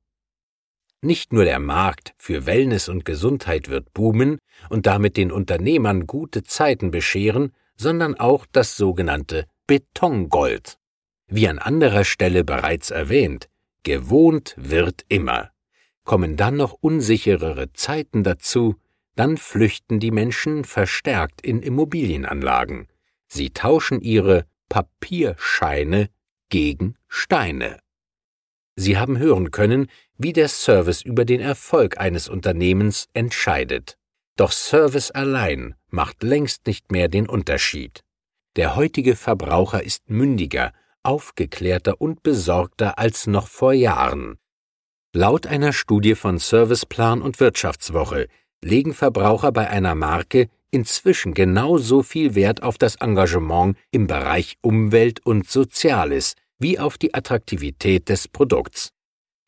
Nicht 1.01 1.31
nur 1.31 1.45
der 1.45 1.59
Markt 1.59 2.13
für 2.17 2.45
Wellness 2.45 2.89
und 2.89 3.05
Gesundheit 3.05 3.69
wird 3.69 3.93
boomen 3.93 4.37
und 4.69 4.85
damit 4.85 5.15
den 5.15 5.31
Unternehmern 5.31 6.07
gute 6.07 6.43
Zeiten 6.43 6.91
bescheren, 6.91 7.53
sondern 7.77 8.19
auch 8.19 8.45
das 8.51 8.75
sogenannte 8.75 9.45
Betongold. 9.65 10.77
Wie 11.27 11.47
an 11.47 11.57
anderer 11.57 12.03
Stelle 12.03 12.43
bereits 12.43 12.91
erwähnt, 12.91 13.47
gewohnt 13.83 14.55
wird 14.57 15.05
immer. 15.07 15.51
Kommen 16.03 16.35
dann 16.35 16.57
noch 16.57 16.73
unsicherere 16.73 17.71
Zeiten 17.71 18.23
dazu, 18.23 18.75
dann 19.15 19.37
flüchten 19.37 19.99
die 19.99 20.11
Menschen 20.11 20.63
verstärkt 20.63 21.41
in 21.41 21.61
Immobilienanlagen. 21.61 22.87
Sie 23.27 23.49
tauschen 23.49 24.01
ihre 24.01 24.45
Papierscheine 24.69 26.09
gegen 26.49 26.95
Steine. 27.07 27.79
Sie 28.75 28.97
haben 28.97 29.17
hören 29.17 29.51
können, 29.51 29.87
wie 30.17 30.33
der 30.33 30.47
Service 30.47 31.01
über 31.01 31.25
den 31.25 31.41
Erfolg 31.41 31.99
eines 31.99 32.29
Unternehmens 32.29 33.07
entscheidet. 33.13 33.97
Doch 34.37 34.51
Service 34.51 35.11
allein 35.11 35.75
macht 35.89 36.23
längst 36.23 36.67
nicht 36.67 36.91
mehr 36.91 37.09
den 37.09 37.27
Unterschied. 37.27 38.03
Der 38.55 38.75
heutige 38.75 39.15
Verbraucher 39.15 39.83
ist 39.83 40.09
mündiger, 40.09 40.73
aufgeklärter 41.03 41.99
und 41.99 42.23
besorgter 42.23 42.97
als 42.97 43.27
noch 43.27 43.47
vor 43.47 43.73
Jahren. 43.73 44.37
Laut 45.13 45.47
einer 45.47 45.73
Studie 45.73 46.15
von 46.15 46.37
Serviceplan 46.37 47.21
und 47.21 47.39
Wirtschaftswoche 47.39 48.27
legen 48.63 48.93
Verbraucher 48.93 49.51
bei 49.51 49.69
einer 49.69 49.95
Marke 49.95 50.49
inzwischen 50.71 51.33
genauso 51.33 52.01
viel 52.01 52.35
Wert 52.35 52.63
auf 52.63 52.77
das 52.77 52.95
Engagement 52.95 53.77
im 53.91 54.07
Bereich 54.07 54.57
Umwelt 54.61 55.25
und 55.25 55.49
Soziales 55.49 56.35
wie 56.59 56.79
auf 56.79 56.97
die 56.97 57.13
Attraktivität 57.13 58.07
des 58.07 58.27
Produkts. 58.27 58.93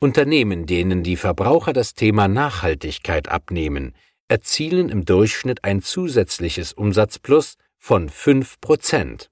Unternehmen, 0.00 0.66
denen 0.66 1.02
die 1.02 1.16
Verbraucher 1.16 1.72
das 1.72 1.94
Thema 1.94 2.28
Nachhaltigkeit 2.28 3.28
abnehmen, 3.28 3.94
erzielen 4.28 4.88
im 4.88 5.04
Durchschnitt 5.04 5.64
ein 5.64 5.80
zusätzliches 5.80 6.72
Umsatzplus 6.72 7.56
von 7.78 8.08
5 8.08 8.60
Prozent. 8.60 9.30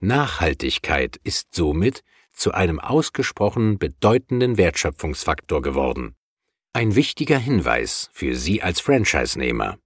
Nachhaltigkeit 0.00 1.18
ist 1.24 1.54
somit 1.54 2.02
zu 2.32 2.52
einem 2.52 2.78
ausgesprochen 2.80 3.78
bedeutenden 3.78 4.56
Wertschöpfungsfaktor 4.56 5.60
geworden. 5.60 6.14
Ein 6.72 6.94
wichtiger 6.94 7.38
Hinweis 7.38 8.10
für 8.12 8.36
Sie 8.36 8.62
als 8.62 8.80
Franchise-Nehmer. 8.80 9.78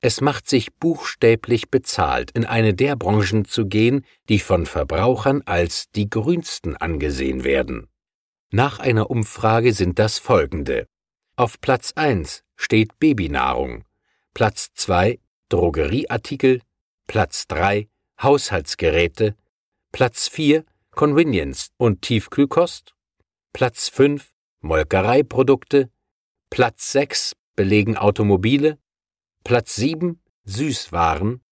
Es 0.00 0.20
macht 0.20 0.48
sich 0.48 0.72
buchstäblich 0.72 1.70
bezahlt, 1.70 2.30
in 2.30 2.44
eine 2.44 2.72
der 2.72 2.94
Branchen 2.94 3.44
zu 3.46 3.66
gehen, 3.66 4.04
die 4.28 4.38
von 4.38 4.64
Verbrauchern 4.66 5.42
als 5.44 5.90
die 5.90 6.08
grünsten 6.08 6.76
angesehen 6.76 7.42
werden. 7.42 7.88
Nach 8.52 8.78
einer 8.78 9.10
Umfrage 9.10 9.72
sind 9.72 9.98
das 9.98 10.20
folgende. 10.20 10.86
Auf 11.34 11.60
Platz 11.60 11.94
1 11.96 12.44
steht 12.54 13.00
Babynahrung, 13.00 13.84
Platz 14.34 14.72
2 14.74 15.18
Drogerieartikel, 15.48 16.60
Platz 17.08 17.48
3 17.48 17.88
Haushaltsgeräte, 18.22 19.34
Platz 19.90 20.28
4 20.28 20.64
Convenience 20.92 21.72
und 21.76 22.02
Tiefkühlkost, 22.02 22.94
Platz 23.52 23.88
5 23.88 24.32
Molkereiprodukte, 24.60 25.90
Platz 26.54 26.92
6 26.92 27.34
belegen 27.56 27.96
Automobile, 27.96 28.78
Platz 29.42 29.74
7 29.74 30.20
Süßwaren, 30.44 31.42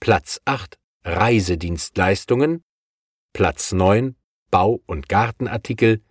Platz 0.00 0.40
8 0.46 0.78
Reisedienstleistungen, 1.04 2.64
Platz 3.34 3.72
9 3.72 4.16
Bau- 4.50 4.80
und 4.86 5.10
Gartenartikel, 5.10 6.02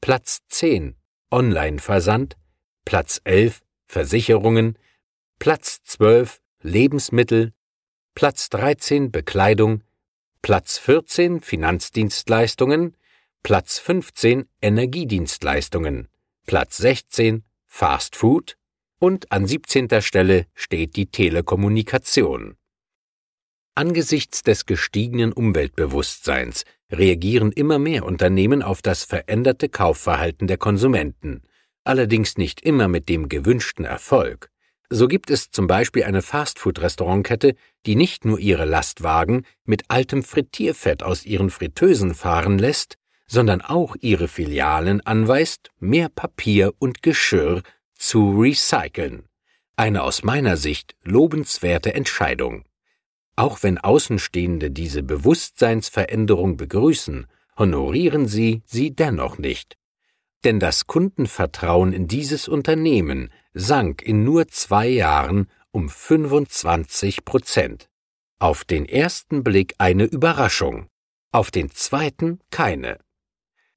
Platz 0.00 0.40
10 0.48 0.96
Online-Versand, 1.30 2.36
Platz 2.84 3.20
11 3.22 3.62
Versicherungen, 3.86 4.76
Platz 5.38 5.84
12 5.84 6.42
Lebensmittel, 6.60 7.52
Platz 8.16 8.48
13 8.48 9.12
Bekleidung, 9.12 9.84
Platz 10.42 10.76
14 10.78 11.40
Finanzdienstleistungen, 11.40 12.96
Platz 13.44 13.78
15 13.78 14.48
Energiedienstleistungen, 14.60 16.08
Platz 16.46 16.78
16 16.78 17.44
Fast 17.74 18.16
Food 18.16 18.58
und 19.00 19.32
an 19.32 19.46
17. 19.46 19.88
Stelle 20.02 20.46
steht 20.54 20.94
die 20.94 21.06
Telekommunikation. 21.06 22.58
Angesichts 23.74 24.42
des 24.42 24.66
gestiegenen 24.66 25.32
Umweltbewusstseins 25.32 26.64
reagieren 26.92 27.50
immer 27.50 27.78
mehr 27.78 28.04
Unternehmen 28.04 28.62
auf 28.62 28.82
das 28.82 29.04
veränderte 29.04 29.70
Kaufverhalten 29.70 30.48
der 30.48 30.58
Konsumenten, 30.58 31.44
allerdings 31.82 32.36
nicht 32.36 32.60
immer 32.60 32.88
mit 32.88 33.08
dem 33.08 33.30
gewünschten 33.30 33.86
Erfolg. 33.86 34.50
So 34.90 35.08
gibt 35.08 35.30
es 35.30 35.50
zum 35.50 35.66
Beispiel 35.66 36.04
eine 36.04 36.20
Fastfood-Restaurantkette, 36.20 37.54
die 37.86 37.96
nicht 37.96 38.26
nur 38.26 38.38
ihre 38.38 38.66
Lastwagen 38.66 39.46
mit 39.64 39.84
altem 39.88 40.22
Frittierfett 40.22 41.02
aus 41.02 41.24
ihren 41.24 41.48
Fritteusen 41.48 42.14
fahren 42.14 42.58
lässt, 42.58 42.98
sondern 43.32 43.62
auch 43.62 43.96
ihre 44.02 44.28
Filialen 44.28 45.00
anweist, 45.00 45.70
mehr 45.78 46.10
Papier 46.10 46.74
und 46.78 47.02
Geschirr 47.02 47.62
zu 47.94 48.38
recyceln. 48.38 49.22
Eine 49.74 50.02
aus 50.02 50.22
meiner 50.22 50.58
Sicht 50.58 50.96
lobenswerte 51.02 51.94
Entscheidung. 51.94 52.66
Auch 53.34 53.62
wenn 53.62 53.78
Außenstehende 53.78 54.70
diese 54.70 55.02
Bewusstseinsveränderung 55.02 56.58
begrüßen, 56.58 57.26
honorieren 57.56 58.26
sie 58.28 58.60
sie 58.66 58.94
dennoch 58.94 59.38
nicht. 59.38 59.78
Denn 60.44 60.60
das 60.60 60.86
Kundenvertrauen 60.86 61.94
in 61.94 62.08
dieses 62.08 62.48
Unternehmen 62.48 63.32
sank 63.54 64.02
in 64.02 64.24
nur 64.24 64.48
zwei 64.48 64.88
Jahren 64.88 65.48
um 65.70 65.88
25 65.88 67.24
Prozent. 67.24 67.88
Auf 68.38 68.64
den 68.64 68.84
ersten 68.84 69.42
Blick 69.42 69.74
eine 69.78 70.04
Überraschung, 70.04 70.88
auf 71.30 71.50
den 71.50 71.70
zweiten 71.70 72.38
keine. 72.50 72.98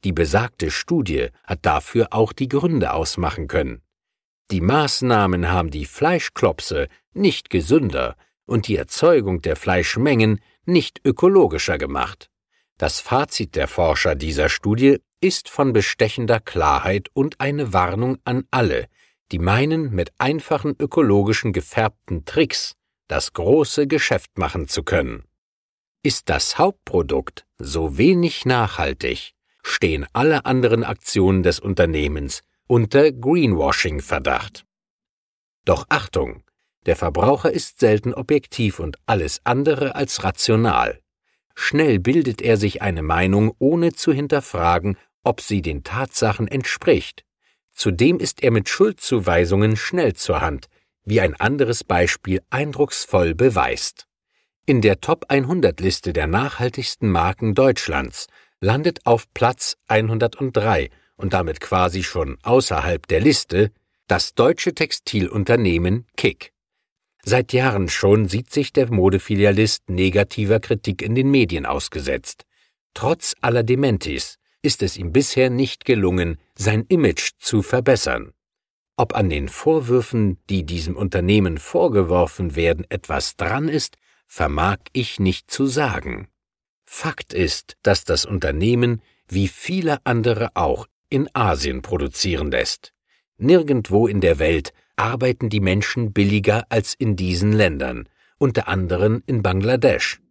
Die 0.03 0.13
besagte 0.13 0.69
Studie 0.71 1.29
hat 1.43 1.65
dafür 1.65 2.07
auch 2.11 2.33
die 2.33 2.47
Gründe 2.47 2.93
ausmachen 2.93 3.47
können. 3.47 3.81
Die 4.51 4.61
Maßnahmen 4.61 5.49
haben 5.49 5.71
die 5.71 5.85
Fleischklopse 5.85 6.87
nicht 7.13 7.49
gesünder 7.49 8.15
und 8.45 8.67
die 8.67 8.75
Erzeugung 8.75 9.41
der 9.41 9.55
Fleischmengen 9.55 10.39
nicht 10.65 11.01
ökologischer 11.03 11.77
gemacht. 11.77 12.29
Das 12.77 12.99
Fazit 12.99 13.55
der 13.55 13.67
Forscher 13.67 14.15
dieser 14.15 14.49
Studie 14.49 14.99
ist 15.21 15.49
von 15.49 15.73
bestechender 15.73 16.39
Klarheit 16.39 17.09
und 17.13 17.39
eine 17.39 17.73
Warnung 17.73 18.17
an 18.25 18.43
alle, 18.51 18.87
die 19.31 19.39
meinen, 19.39 19.91
mit 19.91 20.11
einfachen 20.19 20.75
ökologischen 20.77 21.53
gefärbten 21.53 22.25
Tricks 22.25 22.75
das 23.07 23.33
große 23.33 23.87
Geschäft 23.87 24.37
machen 24.37 24.67
zu 24.67 24.83
können. 24.83 25.23
Ist 26.03 26.29
das 26.29 26.57
Hauptprodukt 26.57 27.45
so 27.57 27.97
wenig 27.97 28.45
nachhaltig, 28.45 29.33
stehen 29.65 30.05
alle 30.13 30.45
anderen 30.45 30.83
Aktionen 30.83 31.41
des 31.41 31.59
Unternehmens 31.59 32.43
unter 32.67 33.11
Greenwashing-Verdacht. 33.11 34.63
Doch 35.65 35.85
Achtung, 35.89 36.43
der 36.85 36.95
Verbraucher 36.95 37.51
ist 37.51 37.79
selten 37.79 38.13
objektiv 38.13 38.79
und 38.79 38.97
alles 39.07 39.41
andere 39.43 39.95
als 39.95 40.23
rational. 40.23 40.99
Schnell 41.55 41.99
bildet 41.99 42.41
er 42.41 42.57
sich 42.57 42.81
eine 42.81 43.01
Meinung, 43.01 43.55
ohne 43.57 43.93
zu 43.93 44.13
hinterfragen, 44.13 44.97
ob 45.23 45.41
sie 45.41 45.61
den 45.63 45.83
Tatsachen 45.83 46.47
entspricht. 46.47 47.25
Zudem 47.71 48.19
ist 48.19 48.43
er 48.43 48.51
mit 48.51 48.69
Schuldzuweisungen 48.69 49.75
schnell 49.75 50.13
zur 50.13 50.41
Hand, 50.41 50.67
wie 51.05 51.21
ein 51.21 51.35
anderes 51.35 51.83
Beispiel 51.83 52.41
eindrucksvoll 52.51 53.33
beweist. 53.33 54.07
In 54.67 54.81
der 54.81 54.99
Top 55.01 55.25
100 55.29 55.79
Liste 55.79 56.13
der 56.13 56.27
nachhaltigsten 56.27 57.09
Marken 57.09 57.53
Deutschlands 57.53 58.27
landet 58.59 59.05
auf 59.05 59.31
Platz 59.33 59.77
103 59.87 60.89
und 61.17 61.33
damit 61.33 61.59
quasi 61.59 62.03
schon 62.03 62.37
außerhalb 62.43 63.07
der 63.07 63.21
Liste 63.21 63.71
das 64.07 64.33
deutsche 64.33 64.73
Textilunternehmen 64.73 66.05
Kick. 66.15 66.53
Seit 67.23 67.53
Jahren 67.53 67.89
schon 67.89 68.27
sieht 68.27 68.51
sich 68.51 68.71
der 68.71 68.91
Modefilialist 68.91 69.89
negativer 69.89 70.59
Kritik 70.59 71.01
in 71.01 71.15
den 71.15 71.31
Medien 71.31 71.65
ausgesetzt. 71.65 72.45
Trotz 72.93 73.35
aller 73.41 73.63
Dementis 73.63 74.37
ist 74.61 74.83
es 74.83 74.97
ihm 74.97 75.11
bisher 75.11 75.49
nicht 75.49 75.85
gelungen, 75.85 76.37
sein 76.55 76.85
Image 76.87 77.31
zu 77.39 77.61
verbessern. 77.61 78.31
Ob 78.97 79.15
an 79.15 79.29
den 79.29 79.49
Vorwürfen, 79.49 80.37
die 80.49 80.65
diesem 80.65 80.95
Unternehmen 80.95 81.57
vorgeworfen 81.57 82.55
werden, 82.55 82.85
etwas 82.89 83.35
dran 83.35 83.69
ist, 83.69 83.97
vermag 84.27 84.77
ich 84.93 85.19
nicht 85.19 85.51
zu 85.51 85.65
sagen. 85.65 86.27
Fakt 86.85 87.33
ist, 87.33 87.77
dass 87.83 88.03
das 88.03 88.25
Unternehmen, 88.25 89.01
wie 89.27 89.47
viele 89.47 89.99
andere 90.05 90.49
auch, 90.55 90.87
in 91.09 91.29
Asien 91.33 91.81
produzieren 91.81 92.51
lässt. 92.51 92.93
Nirgendwo 93.37 94.07
in 94.07 94.21
der 94.21 94.39
Welt 94.39 94.73
arbeiten 94.95 95.49
die 95.49 95.59
Menschen 95.59 96.13
billiger 96.13 96.65
als 96.69 96.93
in 96.93 97.15
diesen 97.15 97.51
Ländern, 97.51 98.07
unter 98.37 98.67
anderem 98.67 99.23
in 99.25 99.41
Bangladesch. 99.43 100.21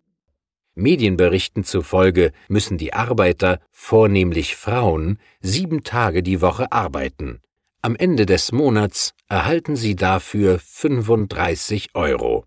Medienberichten 0.74 1.62
zufolge 1.64 2.32
müssen 2.48 2.78
die 2.78 2.94
Arbeiter, 2.94 3.60
vornehmlich 3.70 4.56
Frauen, 4.56 5.18
sieben 5.40 5.84
Tage 5.84 6.22
die 6.22 6.40
Woche 6.40 6.72
arbeiten. 6.72 7.40
Am 7.80 7.94
Ende 7.94 8.26
des 8.26 8.50
Monats 8.50 9.12
erhalten 9.28 9.76
sie 9.76 9.94
dafür 9.94 10.58
35 10.58 11.94
Euro. 11.94 12.46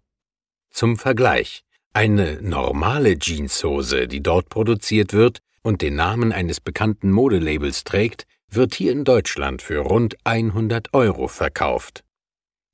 Zum 0.72 0.98
Vergleich. 0.98 1.64
Eine 1.98 2.40
normale 2.44 3.18
Jeanshose, 3.18 4.08
die 4.08 4.22
dort 4.22 4.50
produziert 4.50 5.14
wird 5.14 5.40
und 5.64 5.82
den 5.82 5.96
Namen 5.96 6.32
eines 6.32 6.62
bekannten 6.62 7.10
Modelabels 7.12 7.86
trägt, 7.86 8.28
wird 8.52 8.76
hier 8.76 8.92
in 8.92 9.04
Deutschland 9.04 9.64
für 9.64 9.80
rund 9.80 10.16
100 10.24 10.94
Euro 10.94 11.28
verkauft. 11.28 12.04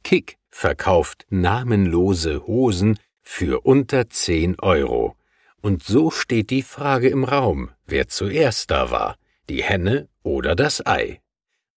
Kick 0.03 0.36
verkauft 0.49 1.25
namenlose 1.29 2.45
Hosen 2.45 2.99
für 3.21 3.65
unter 3.65 4.09
10 4.09 4.59
Euro. 4.59 5.15
Und 5.62 5.83
so 5.83 6.12
steht 6.12 6.49
die 6.49 6.62
Frage 6.62 7.07
im 7.07 7.23
Raum, 7.23 7.69
wer 7.86 8.09
zuerst 8.09 8.71
da 8.71 8.91
war, 8.91 9.15
die 9.49 9.63
Henne 9.63 10.09
oder 10.23 10.53
das 10.53 10.86
Ei. 10.86 11.21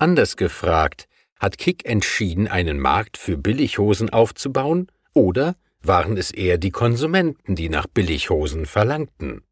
Anders 0.01 0.37
gefragt, 0.37 1.07
hat 1.39 1.59
Kick 1.59 1.89
entschieden, 1.89 2.49
einen 2.49 2.81
Markt 2.81 3.17
für 3.17 3.37
Billighosen 3.37 4.11
aufzubauen, 4.11 4.91
oder 5.13 5.55
waren 5.87 6.17
es 6.17 6.31
eher 6.31 6.59
die 6.59 6.71
Konsumenten, 6.71 7.55
die 7.55 7.69
nach 7.69 7.87
Billighosen 7.87 8.67
verlangten? 8.67 9.43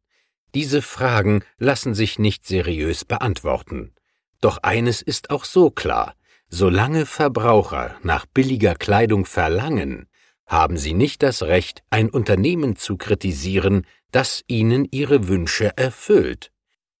Diese 0.53 0.81
Fragen 0.81 1.43
lassen 1.57 1.93
sich 1.93 2.17
nicht 2.17 2.45
seriös 2.45 3.05
beantworten. 3.05 3.93
Doch 4.41 4.59
eines 4.63 5.01
ist 5.01 5.29
auch 5.29 5.45
so 5.45 5.69
klar, 5.69 6.15
solange 6.47 7.05
Verbraucher 7.05 7.97
nach 8.03 8.25
billiger 8.25 8.75
Kleidung 8.75 9.25
verlangen, 9.25 10.07
haben 10.45 10.77
sie 10.77 10.93
nicht 10.93 11.23
das 11.23 11.43
Recht, 11.43 11.83
ein 11.89 12.09
Unternehmen 12.09 12.75
zu 12.75 12.97
kritisieren, 12.97 13.85
das 14.11 14.43
ihnen 14.47 14.87
ihre 14.91 15.27
Wünsche 15.27 15.75
erfüllt. 15.77 16.51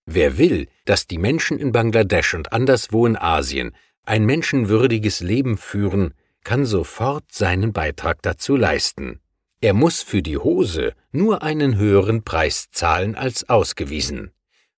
Wer 0.05 0.37
will, 0.37 0.67
dass 0.85 1.07
die 1.07 1.17
Menschen 1.17 1.59
in 1.59 1.71
Bangladesch 1.71 2.33
und 2.33 2.53
anderswo 2.53 3.05
in 3.05 3.17
Asien 3.17 3.75
ein 4.03 4.25
menschenwürdiges 4.25 5.21
Leben 5.21 5.57
führen, 5.57 6.13
kann 6.43 6.65
sofort 6.65 7.31
seinen 7.31 7.73
Beitrag 7.73 8.21
dazu 8.21 8.55
leisten. 8.55 9.19
Er 9.65 9.73
muss 9.73 10.03
für 10.03 10.21
die 10.21 10.37
Hose 10.37 10.93
nur 11.11 11.41
einen 11.41 11.75
höheren 11.75 12.23
Preis 12.23 12.67
zahlen 12.69 13.15
als 13.15 13.49
ausgewiesen. 13.49 14.29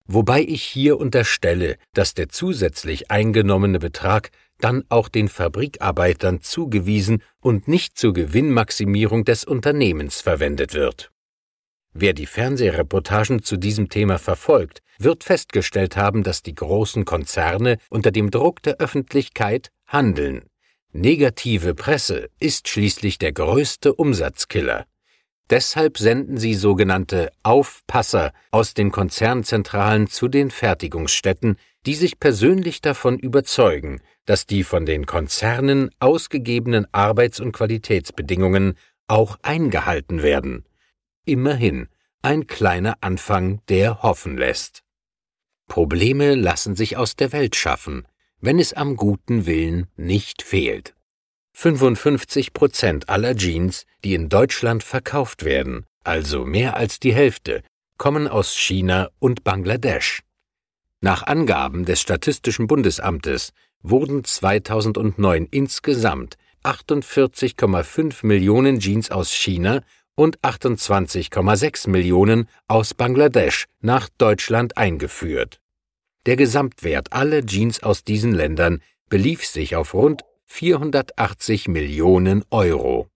wobei 0.05 0.39
ich 0.39 0.63
hier 0.63 0.97
unterstelle, 0.97 1.75
dass 1.93 2.13
der 2.13 2.29
zusätzlich 2.29 3.11
eingenommene 3.11 3.79
Betrag 3.79 4.29
dann 4.59 4.85
auch 4.87 5.09
den 5.09 5.27
Fabrikarbeitern 5.27 6.39
zugewiesen 6.39 7.21
und 7.41 7.67
nicht 7.67 7.97
zur 7.97 8.13
Gewinnmaximierung 8.13 9.25
des 9.25 9.43
Unternehmens 9.43 10.21
verwendet 10.21 10.73
wird. 10.73 11.11
Wer 11.91 12.13
die 12.13 12.25
Fernsehreportagen 12.25 13.43
zu 13.43 13.57
diesem 13.57 13.89
Thema 13.89 14.17
verfolgt, 14.17 14.81
wird 14.99 15.25
festgestellt 15.25 15.97
haben, 15.97 16.23
dass 16.23 16.43
die 16.43 16.55
großen 16.55 17.03
Konzerne 17.03 17.77
unter 17.89 18.11
dem 18.11 18.31
Druck 18.31 18.63
der 18.63 18.77
Öffentlichkeit 18.77 19.69
handeln. 19.85 20.45
Negative 20.93 21.75
Presse 21.75 22.29
ist 22.39 22.69
schließlich 22.69 23.17
der 23.17 23.33
größte 23.33 23.93
Umsatzkiller. 23.93 24.85
Deshalb 25.49 25.97
senden 25.97 26.37
sie 26.37 26.55
sogenannte 26.55 27.31
Aufpasser 27.43 28.33
aus 28.51 28.73
den 28.73 28.91
Konzernzentralen 28.91 30.07
zu 30.07 30.27
den 30.27 30.51
Fertigungsstätten, 30.51 31.57
die 31.85 31.95
sich 31.95 32.19
persönlich 32.19 32.81
davon 32.81 33.17
überzeugen, 33.17 34.01
dass 34.25 34.45
die 34.45 34.63
von 34.63 34.85
den 34.85 35.05
Konzernen 35.05 35.89
ausgegebenen 35.99 36.85
Arbeits- 36.91 37.39
und 37.39 37.53
Qualitätsbedingungen 37.53 38.77
auch 39.07 39.37
eingehalten 39.41 40.21
werden. 40.21 40.65
Immerhin 41.23 41.87
ein 42.21 42.47
kleiner 42.47 42.97
Anfang, 42.99 43.61
der 43.69 44.03
hoffen 44.03 44.37
lässt. 44.37 44.83
Probleme 45.67 46.35
lassen 46.35 46.75
sich 46.75 46.97
aus 46.97 47.15
der 47.15 47.31
Welt 47.31 47.55
schaffen, 47.55 48.05
wenn 48.41 48.59
es 48.59 48.73
am 48.73 48.95
guten 48.95 49.45
Willen 49.45 49.87
nicht 49.95 50.41
fehlt. 50.41 50.93
55 51.53 52.53
Prozent 52.53 53.09
aller 53.09 53.35
Jeans, 53.35 53.85
die 54.03 54.13
in 54.13 54.29
Deutschland 54.29 54.83
verkauft 54.83 55.43
werden, 55.43 55.85
also 56.03 56.45
mehr 56.45 56.77
als 56.77 56.99
die 56.99 57.13
Hälfte, 57.13 57.63
kommen 57.97 58.27
aus 58.27 58.55
China 58.55 59.09
und 59.19 59.43
Bangladesch. 59.43 60.21
Nach 61.01 61.23
Angaben 61.23 61.85
des 61.85 61.99
Statistischen 61.99 62.67
Bundesamtes 62.67 63.53
wurden 63.81 64.23
2009 64.23 65.47
insgesamt 65.49 66.37
48,5 66.63 68.25
Millionen 68.25 68.79
Jeans 68.79 69.11
aus 69.11 69.31
China 69.31 69.81
und 70.15 70.39
28,6 70.41 71.89
Millionen 71.89 72.49
aus 72.67 72.93
Bangladesch 72.93 73.65
nach 73.81 74.09
Deutschland 74.17 74.77
eingeführt. 74.77 75.59
Der 76.27 76.35
Gesamtwert 76.35 77.13
aller 77.13 77.45
Jeans 77.45 77.81
aus 77.81 78.03
diesen 78.03 78.33
Ländern 78.33 78.81
belief 79.07 79.45
sich 79.45 79.77
auf 79.77 79.93
rund 79.93 80.23
480 80.47 81.69
Millionen 81.69 82.43
Euro. 82.51 83.07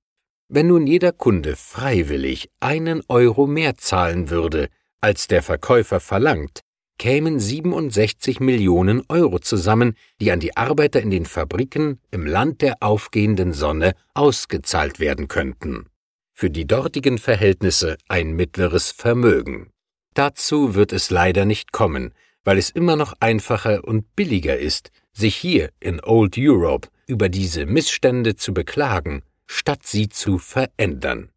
Wenn 0.48 0.68
nun 0.68 0.88
jeder 0.88 1.12
Kunde 1.12 1.58
freiwillig 1.58 2.50
einen 2.62 3.04
Euro 3.10 3.48
mehr 3.48 3.76
zahlen 3.76 4.30
würde, 4.30 4.70
als 5.02 5.28
der 5.28 5.44
Verkäufer 5.44 6.00
verlangt, 6.00 6.62
kämen 6.98 7.38
67 7.38 8.40
Millionen 8.40 9.04
Euro 9.10 9.40
zusammen, 9.40 9.98
die 10.22 10.32
an 10.32 10.40
die 10.40 10.56
Arbeiter 10.56 11.02
in 11.02 11.10
den 11.10 11.26
Fabriken 11.26 12.00
im 12.12 12.26
Land 12.26 12.62
der 12.62 12.78
aufgehenden 12.80 13.52
Sonne 13.52 13.94
ausgezahlt 14.14 15.02
werden 15.02 15.28
könnten. 15.28 15.88
Für 16.34 16.50
die 16.50 16.66
dortigen 16.66 17.18
Verhältnisse 17.18 17.98
ein 18.08 18.38
mittleres 18.38 18.92
Vermögen. 18.92 19.72
Dazu 20.14 20.76
wird 20.76 20.94
es 20.94 21.10
leider 21.10 21.44
nicht 21.44 21.74
kommen, 21.74 22.14
weil 22.44 22.58
es 22.58 22.70
immer 22.70 22.96
noch 22.96 23.14
einfacher 23.20 23.84
und 23.84 24.16
billiger 24.16 24.58
ist, 24.58 24.92
sich 25.14 25.36
hier 25.36 25.72
in 25.80 26.02
Old 26.04 26.36
Europe 26.38 26.90
über 27.08 27.30
diese 27.30 27.66
Missstände 27.66 28.36
zu 28.36 28.54
beklagen, 28.54 29.24
statt 29.46 29.82
sie 29.84 30.10
zu 30.10 30.38
verändern. 30.38 31.30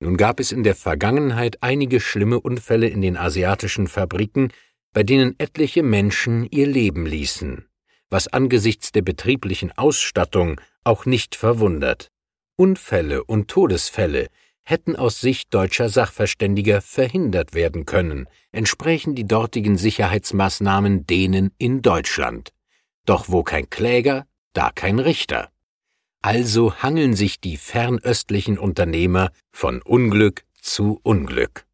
Nun 0.00 0.16
gab 0.16 0.40
es 0.40 0.50
in 0.50 0.62
der 0.62 0.74
Vergangenheit 0.74 1.58
einige 1.62 2.00
schlimme 2.00 2.40
Unfälle 2.40 2.88
in 2.88 3.02
den 3.02 3.16
asiatischen 3.16 3.86
Fabriken, 3.86 4.52
bei 4.92 5.02
denen 5.02 5.38
etliche 5.38 5.82
Menschen 5.82 6.46
ihr 6.50 6.66
Leben 6.66 7.06
ließen, 7.06 7.66
was 8.08 8.28
angesichts 8.28 8.92
der 8.92 9.02
betrieblichen 9.02 9.72
Ausstattung 9.76 10.60
auch 10.84 11.06
nicht 11.06 11.36
verwundert. 11.36 12.10
Unfälle 12.56 13.24
und 13.24 13.48
Todesfälle 13.48 14.28
hätten 14.70 14.94
aus 14.96 15.20
Sicht 15.20 15.52
deutscher 15.52 15.88
Sachverständiger 15.88 16.80
verhindert 16.80 17.52
werden 17.54 17.84
können, 17.84 18.28
entsprechen 18.52 19.14
die 19.14 19.26
dortigen 19.26 19.76
Sicherheitsmaßnahmen 19.76 21.06
denen 21.06 21.50
in 21.58 21.82
Deutschland. 21.82 22.50
Doch 23.04 23.28
wo 23.28 23.42
kein 23.42 23.68
Kläger, 23.68 24.26
da 24.52 24.70
kein 24.70 25.00
Richter. 25.00 25.50
Also 26.22 26.74
hangeln 26.76 27.14
sich 27.14 27.40
die 27.40 27.56
fernöstlichen 27.56 28.58
Unternehmer 28.58 29.30
von 29.50 29.82
Unglück 29.82 30.44
zu 30.60 31.00
Unglück. 31.02 31.64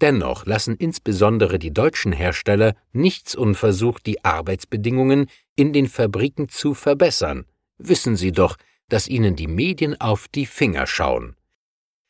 Dennoch 0.00 0.46
lassen 0.46 0.76
insbesondere 0.76 1.58
die 1.58 1.72
deutschen 1.72 2.12
Hersteller 2.12 2.74
nichts 2.92 3.34
unversucht, 3.34 4.06
die 4.06 4.24
Arbeitsbedingungen 4.24 5.26
in 5.56 5.72
den 5.72 5.86
Fabriken 5.86 6.48
zu 6.48 6.74
verbessern. 6.74 7.44
Wissen 7.76 8.16
Sie 8.16 8.32
doch, 8.32 8.56
dass 8.88 9.08
Ihnen 9.08 9.36
die 9.36 9.46
Medien 9.46 10.00
auf 10.00 10.26
die 10.28 10.46
Finger 10.46 10.86
schauen. 10.86 11.36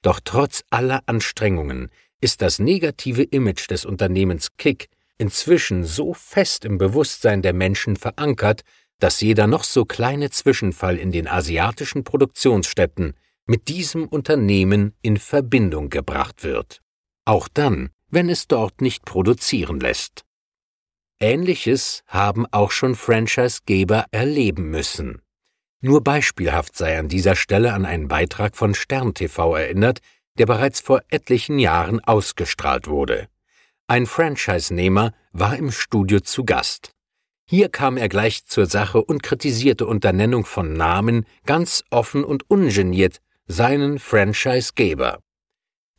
Doch 0.03 0.21
trotz 0.25 0.63
aller 0.71 1.03
Anstrengungen 1.07 1.91
ist 2.21 2.43
das 2.43 2.59
negative 2.59 3.23
Image 3.23 3.71
des 3.71 3.85
Unternehmens 3.85 4.57
Kick 4.57 4.89
inzwischen 5.19 5.85
so 5.85 6.15
fest 6.15 6.65
im 6.65 6.79
Bewusstsein 6.79 7.43
der 7.43 7.53
Menschen 7.53 7.97
verankert, 7.97 8.63
dass 8.99 9.21
jeder 9.21 9.47
noch 9.47 9.65
so 9.65 9.85
kleine 9.85 10.31
Zwischenfall 10.31 10.97
in 10.97 11.11
den 11.11 11.29
asiatischen 11.29 12.05
Produktionsstätten 12.05 13.15
mit 13.47 13.69
diesem 13.69 14.07
Unternehmen 14.07 14.95
in 15.03 15.17
Verbindung 15.17 15.91
gebracht 15.91 16.45
wird 16.45 16.81
auch 17.31 17.47
dann, 17.47 17.91
wenn 18.09 18.29
es 18.29 18.49
dort 18.49 18.81
nicht 18.81 19.05
produzieren 19.05 19.79
lässt. 19.79 20.25
Ähnliches 21.21 22.03
haben 22.09 22.45
auch 22.47 22.73
schon 22.73 22.97
Franchisegeber 22.97 24.07
erleben 24.11 24.69
müssen. 24.71 25.23
Nur 25.81 26.03
beispielhaft 26.03 26.77
sei 26.77 26.99
an 26.99 27.09
dieser 27.09 27.37
Stelle 27.37 27.73
an 27.73 27.87
einen 27.87 28.09
Beitrag 28.09 28.57
von 28.57 28.75
Stern 28.75 29.15
TV 29.15 29.57
erinnert, 29.57 30.01
der 30.39 30.47
bereits 30.47 30.81
vor 30.81 31.01
etlichen 31.09 31.59
Jahren 31.59 32.01
ausgestrahlt 32.01 32.87
wurde. 32.87 33.29
Ein 33.87 34.07
Franchise-Nehmer 34.07 35.13
war 35.33 35.57
im 35.57 35.73
Studio 35.73 36.21
zu 36.21 36.45
Gast. 36.45 36.93
Hier 37.49 37.69
kam 37.69 37.97
er 37.97 38.09
gleich 38.09 38.45
zur 38.45 38.67
Sache 38.67 39.03
und 39.03 39.23
kritisierte 39.23 39.87
unter 39.87 40.13
Nennung 40.13 40.45
von 40.45 40.75
Namen 40.75 41.27
ganz 41.47 41.83
offen 41.91 42.25
und 42.25 42.49
ungeniert 42.49 43.21
seinen 43.49 43.99
Franchisegeber. 43.99 45.19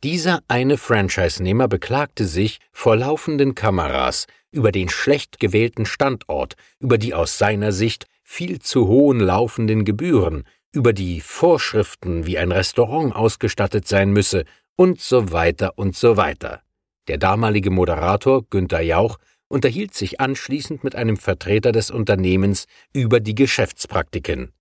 Dieser 0.02 0.40
eine 0.48 0.78
Franchise-Nehmer 0.78 1.68
beklagte 1.68 2.24
sich 2.24 2.58
vor 2.72 2.96
laufenden 2.96 3.54
Kameras 3.54 4.26
über 4.50 4.72
den 4.72 4.88
schlecht 4.88 5.38
gewählten 5.38 5.86
Standort, 5.86 6.56
über 6.80 6.98
die 6.98 7.14
aus 7.14 7.36
seiner 7.36 7.72
Sicht 7.72 8.06
viel 8.32 8.60
zu 8.60 8.88
hohen 8.88 9.20
laufenden 9.20 9.84
Gebühren, 9.84 10.44
über 10.72 10.94
die 10.94 11.20
Vorschriften, 11.20 12.24
wie 12.24 12.38
ein 12.38 12.50
Restaurant 12.50 13.14
ausgestattet 13.14 13.86
sein 13.86 14.10
müsse 14.10 14.46
und 14.74 15.02
so 15.02 15.32
weiter 15.32 15.76
und 15.76 15.94
so 15.94 16.16
weiter. 16.16 16.62
Der 17.08 17.18
damalige 17.18 17.70
Moderator 17.70 18.42
Günther 18.48 18.80
Jauch 18.80 19.18
unterhielt 19.48 19.92
sich 19.92 20.18
anschließend 20.18 20.82
mit 20.82 20.94
einem 20.94 21.18
Vertreter 21.18 21.72
des 21.72 21.90
Unternehmens 21.90 22.64
über 22.94 23.20
die 23.20 23.34
Geschäftspraktiken. 23.34 24.54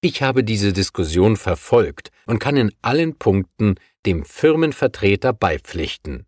Ich 0.00 0.22
habe 0.22 0.42
diese 0.42 0.72
Diskussion 0.72 1.36
verfolgt 1.36 2.10
und 2.24 2.38
kann 2.38 2.56
in 2.56 2.72
allen 2.80 3.18
Punkten 3.18 3.74
dem 4.06 4.24
Firmenvertreter 4.24 5.34
beipflichten. 5.34 6.24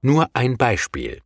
Nur 0.00 0.30
ein 0.32 0.56
Beispiel. 0.56 1.20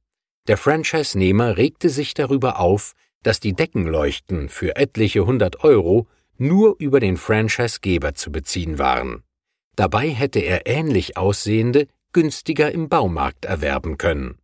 Der 0.48 0.56
Franchise-Nehmer 0.56 1.56
regte 1.58 1.90
sich 1.90 2.12
darüber 2.12 2.58
auf, 2.58 2.94
dass 3.22 3.40
die 3.40 3.54
Deckenleuchten 3.54 4.48
für 4.48 4.76
etliche 4.76 5.26
hundert 5.26 5.64
Euro 5.64 6.06
nur 6.38 6.76
über 6.78 7.00
den 7.00 7.16
Franchise-Geber 7.16 8.14
zu 8.14 8.32
beziehen 8.32 8.78
waren. 8.78 9.22
Dabei 9.76 10.08
hätte 10.08 10.40
er 10.40 10.66
ähnlich 10.66 11.16
aussehende 11.16 11.87
günstiger 12.12 12.72
im 12.72 12.88
Baumarkt 12.88 13.44
erwerben 13.44 13.96
können. 13.96 14.38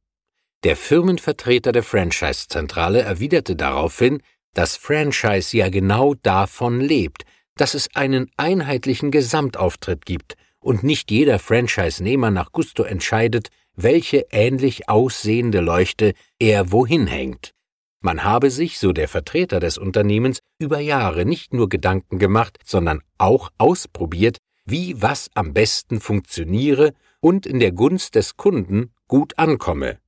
Der 0.64 0.76
Firmenvertreter 0.76 1.72
der 1.72 1.82
Franchise-Zentrale 1.82 3.02
erwiderte 3.02 3.54
daraufhin, 3.54 4.22
dass 4.54 4.76
Franchise 4.76 5.56
ja 5.56 5.68
genau 5.68 6.14
davon 6.14 6.80
lebt, 6.80 7.24
dass 7.56 7.74
es 7.74 7.94
einen 7.94 8.30
einheitlichen 8.36 9.10
Gesamtauftritt 9.10 10.06
gibt 10.06 10.34
und 10.60 10.82
nicht 10.82 11.10
jeder 11.10 11.38
Franchise-Nehmer 11.38 12.30
nach 12.30 12.52
Gusto 12.52 12.82
entscheidet, 12.82 13.50
welche 13.76 14.26
ähnlich 14.30 14.88
aussehende 14.88 15.60
Leuchte 15.60 16.14
er 16.38 16.72
wohin 16.72 17.06
hängt. 17.06 17.54
Man 18.00 18.22
habe 18.22 18.50
sich, 18.50 18.78
so 18.78 18.92
der 18.92 19.08
Vertreter 19.08 19.58
des 19.58 19.76
Unternehmens, 19.76 20.38
über 20.58 20.78
Jahre 20.78 21.24
nicht 21.24 21.52
nur 21.52 21.68
Gedanken 21.68 22.18
gemacht, 22.18 22.58
sondern 22.64 23.02
auch 23.18 23.50
ausprobiert, 23.58 24.38
wie 24.64 25.00
was 25.02 25.30
am 25.34 25.52
besten 25.52 26.00
funktioniere 26.00 26.92
und 27.20 27.46
in 27.46 27.58
der 27.58 27.72
Gunst 27.72 28.14
des 28.14 28.36
Kunden 28.36 28.92
gut 29.08 29.38
ankomme. 29.38 29.98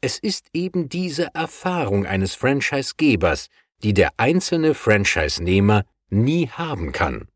Es 0.00 0.18
ist 0.18 0.48
eben 0.52 0.88
diese 0.88 1.34
Erfahrung 1.34 2.06
eines 2.06 2.34
Franchise-Gebers, 2.34 3.48
die 3.82 3.94
der 3.94 4.10
einzelne 4.18 4.74
Franchise-Nehmer 4.74 5.84
nie 6.10 6.48
haben 6.48 6.92
kann. 6.92 7.28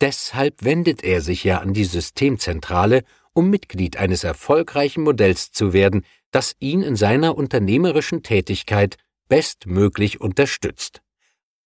Deshalb 0.00 0.64
wendet 0.64 1.02
er 1.04 1.20
sich 1.20 1.44
ja 1.44 1.58
an 1.58 1.72
die 1.72 1.84
Systemzentrale, 1.84 3.02
um 3.32 3.50
Mitglied 3.50 3.96
eines 3.96 4.24
erfolgreichen 4.24 5.02
Modells 5.02 5.50
zu 5.50 5.72
werden, 5.72 6.04
das 6.30 6.54
ihn 6.60 6.82
in 6.82 6.96
seiner 6.96 7.36
unternehmerischen 7.36 8.22
Tätigkeit 8.22 8.96
bestmöglich 9.28 10.20
unterstützt. 10.20 11.02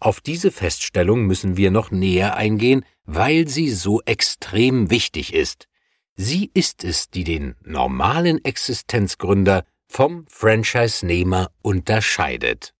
Auf 0.00 0.20
diese 0.20 0.50
Feststellung 0.50 1.26
müssen 1.26 1.56
wir 1.56 1.70
noch 1.70 1.90
näher 1.90 2.36
eingehen, 2.36 2.84
weil 3.04 3.48
sie 3.48 3.70
so 3.70 4.00
extrem 4.02 4.90
wichtig 4.90 5.34
ist. 5.34 5.66
Sie 6.14 6.50
ist 6.54 6.84
es, 6.84 7.10
die 7.10 7.24
den 7.24 7.56
normalen 7.62 8.44
Existenzgründer 8.44 9.64
vom 9.86 10.26
Franchise-Nehmer 10.28 11.50
unterscheidet. 11.62 12.74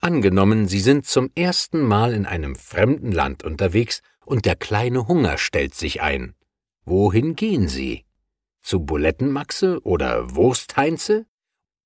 Angenommen, 0.00 0.68
Sie 0.68 0.80
sind 0.80 1.06
zum 1.06 1.30
ersten 1.34 1.80
Mal 1.80 2.12
in 2.12 2.26
einem 2.26 2.56
fremden 2.56 3.10
Land 3.10 3.42
unterwegs 3.42 4.02
und 4.26 4.44
der 4.44 4.56
kleine 4.56 5.08
Hunger 5.08 5.38
stellt 5.38 5.74
sich 5.74 6.02
ein. 6.02 6.34
Wohin 6.84 7.36
gehen 7.36 7.68
Sie? 7.68 8.04
Zu 8.60 8.80
Bulettenmaxe 8.80 9.80
oder 9.82 10.34
Wurstheinze? 10.34 11.26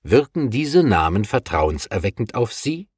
Wirken 0.02 0.50
diese 0.50 0.82
Namen 0.82 1.24
vertrauenserweckend 1.24 2.34
auf 2.34 2.52
Sie? 2.52 2.88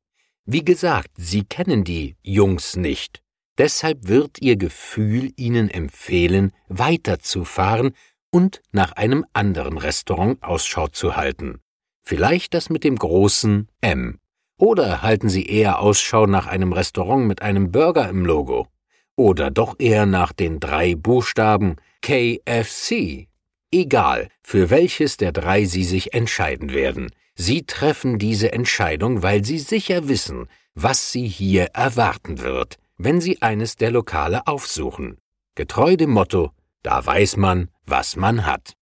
Wie 0.44 0.64
gesagt, 0.64 1.10
Sie 1.16 1.44
kennen 1.44 1.84
die 1.84 2.16
Jungs 2.22 2.76
nicht. 2.76 3.22
Deshalb 3.58 4.08
wird 4.08 4.40
Ihr 4.40 4.56
Gefühl 4.56 5.32
Ihnen 5.36 5.70
empfehlen, 5.70 6.52
weiterzufahren 6.68 7.94
und 8.30 8.62
nach 8.72 8.92
einem 8.92 9.24
anderen 9.32 9.78
Restaurant 9.78 10.42
Ausschau 10.42 10.88
zu 10.88 11.16
halten. 11.16 11.60
Vielleicht 12.02 12.54
das 12.54 12.70
mit 12.70 12.84
dem 12.84 12.96
großen 12.96 13.68
M. 13.80 14.18
Oder 14.56 15.02
halten 15.02 15.28
Sie 15.28 15.46
eher 15.46 15.80
Ausschau 15.80 16.26
nach 16.26 16.46
einem 16.46 16.72
Restaurant 16.72 17.26
mit 17.26 17.42
einem 17.42 17.72
Burger 17.72 18.08
im 18.08 18.26
Logo? 18.26 18.68
Oder 19.16 19.50
doch 19.50 19.76
eher 19.78 20.06
nach 20.06 20.32
den 20.32 20.60
drei 20.60 20.94
Buchstaben 20.94 21.76
KFC? 22.02 23.29
Egal, 23.72 24.28
für 24.42 24.68
welches 24.70 25.16
der 25.16 25.32
drei 25.32 25.64
Sie 25.64 25.84
sich 25.84 26.12
entscheiden 26.12 26.72
werden. 26.72 27.10
Sie 27.36 27.64
treffen 27.64 28.18
diese 28.18 28.52
Entscheidung, 28.52 29.22
weil 29.22 29.44
Sie 29.44 29.58
sicher 29.58 30.08
wissen, 30.08 30.48
was 30.74 31.12
Sie 31.12 31.28
hier 31.28 31.66
erwarten 31.72 32.40
wird, 32.40 32.78
wenn 32.98 33.20
Sie 33.20 33.42
eines 33.42 33.76
der 33.76 33.92
Lokale 33.92 34.46
aufsuchen. 34.46 35.18
Getreu 35.54 35.96
dem 35.96 36.10
Motto, 36.10 36.50
da 36.82 37.04
weiß 37.04 37.36
man, 37.36 37.70
was 37.86 38.16
man 38.16 38.44
hat. 38.44 38.74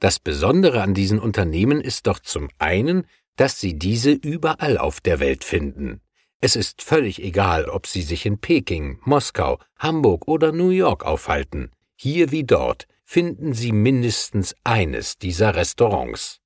Das 0.00 0.18
Besondere 0.18 0.82
an 0.82 0.94
diesen 0.94 1.18
Unternehmen 1.18 1.80
ist 1.80 2.06
doch 2.06 2.18
zum 2.18 2.48
einen, 2.58 3.06
dass 3.36 3.60
Sie 3.60 3.78
diese 3.78 4.10
überall 4.10 4.78
auf 4.78 5.00
der 5.00 5.20
Welt 5.20 5.44
finden. 5.44 6.00
Es 6.40 6.56
ist 6.56 6.82
völlig 6.82 7.22
egal, 7.22 7.68
ob 7.68 7.86
Sie 7.86 8.02
sich 8.02 8.26
in 8.26 8.38
Peking, 8.38 9.00
Moskau, 9.04 9.58
Hamburg 9.78 10.26
oder 10.26 10.52
New 10.52 10.70
York 10.70 11.04
aufhalten. 11.04 11.70
Hier 11.96 12.32
wie 12.32 12.44
dort 12.44 12.86
finden 13.10 13.54
Sie 13.54 13.72
mindestens 13.72 14.54
eines 14.64 15.16
dieser 15.16 15.54
Restaurants. 15.54 16.40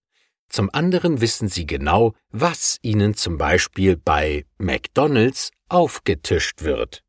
Zum 0.49 0.71
anderen 0.73 1.21
wissen 1.21 1.49
Sie 1.49 1.67
genau, 1.67 2.15
was 2.31 2.79
Ihnen 2.83 3.15
zum 3.15 3.37
Beispiel 3.37 3.97
bei 3.97 4.47
McDonald's 4.59 5.51
aufgetischt 5.69 6.63
wird. 6.63 7.03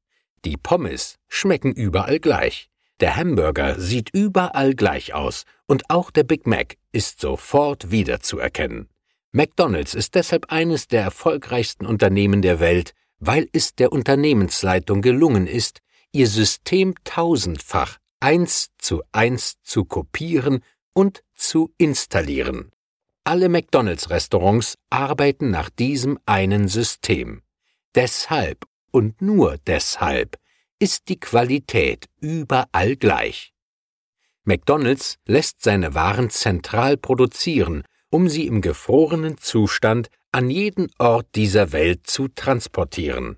Die 0.43 0.57
Pommes 0.57 1.17
schmecken 1.27 1.71
überall 1.71 2.19
gleich. 2.19 2.71
Der 2.99 3.15
Hamburger 3.15 3.79
sieht 3.79 4.09
überall 4.11 4.73
gleich 4.73 5.13
aus 5.13 5.43
und 5.67 5.83
auch 5.87 6.09
der 6.09 6.23
Big 6.23 6.47
Mac 6.47 6.75
ist 6.91 7.21
sofort 7.21 7.91
wiederzuerkennen. 7.91 8.89
McDonald's 9.31 9.93
ist 9.93 10.15
deshalb 10.15 10.51
eines 10.51 10.87
der 10.87 11.03
erfolgreichsten 11.03 11.85
Unternehmen 11.85 12.41
der 12.41 12.59
Welt, 12.59 12.95
weil 13.19 13.47
es 13.53 13.75
der 13.75 13.91
Unternehmensleitung 13.91 15.03
gelungen 15.03 15.45
ist, 15.45 15.81
ihr 16.11 16.27
System 16.27 16.95
tausendfach 17.03 17.99
eins 18.23 18.69
zu 18.77 19.03
eins 19.11 19.61
zu 19.63 19.83
kopieren 19.83 20.63
und 20.93 21.23
zu 21.35 21.73
installieren. 21.77 22.71
Alle 23.25 23.49
McDonald's-Restaurants 23.49 24.77
arbeiten 24.89 25.51
nach 25.51 25.69
diesem 25.69 26.17
einen 26.25 26.69
System. 26.69 27.41
Deshalb 27.95 28.65
und 28.91 29.21
nur 29.21 29.57
deshalb 29.67 30.39
ist 30.79 31.09
die 31.09 31.19
Qualität 31.19 32.07
überall 32.21 32.95
gleich. 32.95 33.53
McDonald's 34.45 35.17
lässt 35.25 35.61
seine 35.61 35.93
Waren 35.93 36.29
zentral 36.29 36.95
produzieren, 36.95 37.83
um 38.09 38.29
sie 38.29 38.47
im 38.47 38.61
gefrorenen 38.61 39.37
Zustand 39.37 40.07
an 40.31 40.49
jeden 40.49 40.89
Ort 40.97 41.27
dieser 41.35 41.73
Welt 41.73 42.07
zu 42.07 42.29
transportieren. 42.29 43.37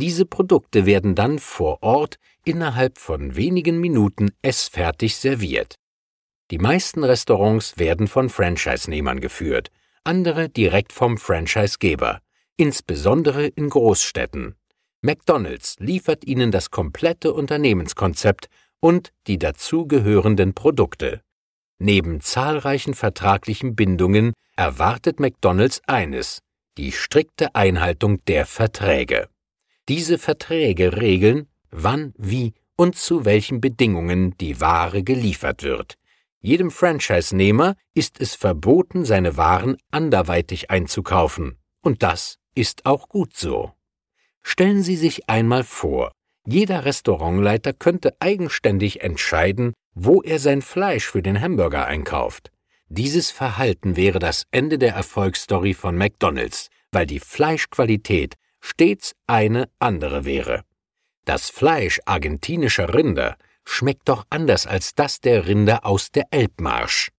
Diese 0.00 0.24
Produkte 0.24 0.86
werden 0.86 1.14
dann 1.14 1.38
vor 1.38 1.82
Ort 1.82 2.16
innerhalb 2.46 2.96
von 2.96 3.36
wenigen 3.36 3.80
Minuten 3.80 4.30
essfertig 4.40 5.16
serviert. 5.16 5.74
Die 6.50 6.56
meisten 6.56 7.04
Restaurants 7.04 7.78
werden 7.78 8.08
von 8.08 8.30
Franchise-Nehmern 8.30 9.20
geführt, 9.20 9.70
andere 10.02 10.48
direkt 10.48 10.94
vom 10.94 11.18
Franchisegeber, 11.18 12.22
insbesondere 12.56 13.46
in 13.46 13.68
Großstädten. 13.68 14.54
McDonald's 15.02 15.76
liefert 15.80 16.24
Ihnen 16.24 16.50
das 16.50 16.70
komplette 16.70 17.34
Unternehmenskonzept 17.34 18.48
und 18.80 19.12
die 19.26 19.38
dazugehörenden 19.38 20.54
Produkte. 20.54 21.20
Neben 21.78 22.22
zahlreichen 22.22 22.94
vertraglichen 22.94 23.76
Bindungen 23.76 24.32
erwartet 24.56 25.20
McDonald's 25.20 25.82
eines, 25.86 26.38
die 26.78 26.90
strikte 26.90 27.54
Einhaltung 27.54 28.24
der 28.24 28.46
Verträge. 28.46 29.28
Diese 29.88 30.18
Verträge 30.18 30.96
regeln, 31.00 31.48
wann, 31.70 32.14
wie 32.16 32.54
und 32.76 32.96
zu 32.96 33.24
welchen 33.24 33.60
Bedingungen 33.60 34.36
die 34.38 34.60
Ware 34.60 35.02
geliefert 35.02 35.62
wird. 35.62 35.94
Jedem 36.40 36.70
Franchise-Nehmer 36.70 37.76
ist 37.94 38.20
es 38.20 38.34
verboten, 38.34 39.04
seine 39.04 39.36
Waren 39.36 39.76
anderweitig 39.90 40.70
einzukaufen. 40.70 41.58
Und 41.82 42.02
das 42.02 42.38
ist 42.54 42.86
auch 42.86 43.08
gut 43.08 43.36
so. 43.36 43.72
Stellen 44.42 44.82
Sie 44.82 44.96
sich 44.96 45.28
einmal 45.28 45.64
vor, 45.64 46.12
jeder 46.46 46.86
Restaurantleiter 46.86 47.74
könnte 47.74 48.14
eigenständig 48.20 49.02
entscheiden, 49.02 49.74
wo 49.94 50.22
er 50.22 50.38
sein 50.38 50.62
Fleisch 50.62 51.10
für 51.10 51.22
den 51.22 51.40
Hamburger 51.40 51.86
einkauft. 51.86 52.50
Dieses 52.88 53.30
Verhalten 53.30 53.96
wäre 53.96 54.18
das 54.18 54.44
Ende 54.50 54.78
der 54.78 54.94
Erfolgsstory 54.94 55.74
von 55.74 55.96
McDonald's, 55.96 56.68
weil 56.90 57.06
die 57.06 57.20
Fleischqualität 57.20 58.34
stets 58.60 59.14
eine 59.26 59.68
andere 59.78 60.24
wäre. 60.24 60.62
Das 61.24 61.50
Fleisch 61.50 62.00
argentinischer 62.06 62.94
Rinder 62.94 63.36
schmeckt 63.64 64.08
doch 64.08 64.26
anders 64.30 64.66
als 64.66 64.94
das 64.94 65.20
der 65.20 65.46
Rinder 65.46 65.84
aus 65.84 66.10
der 66.10 66.26
Elbmarsch. 66.30 67.10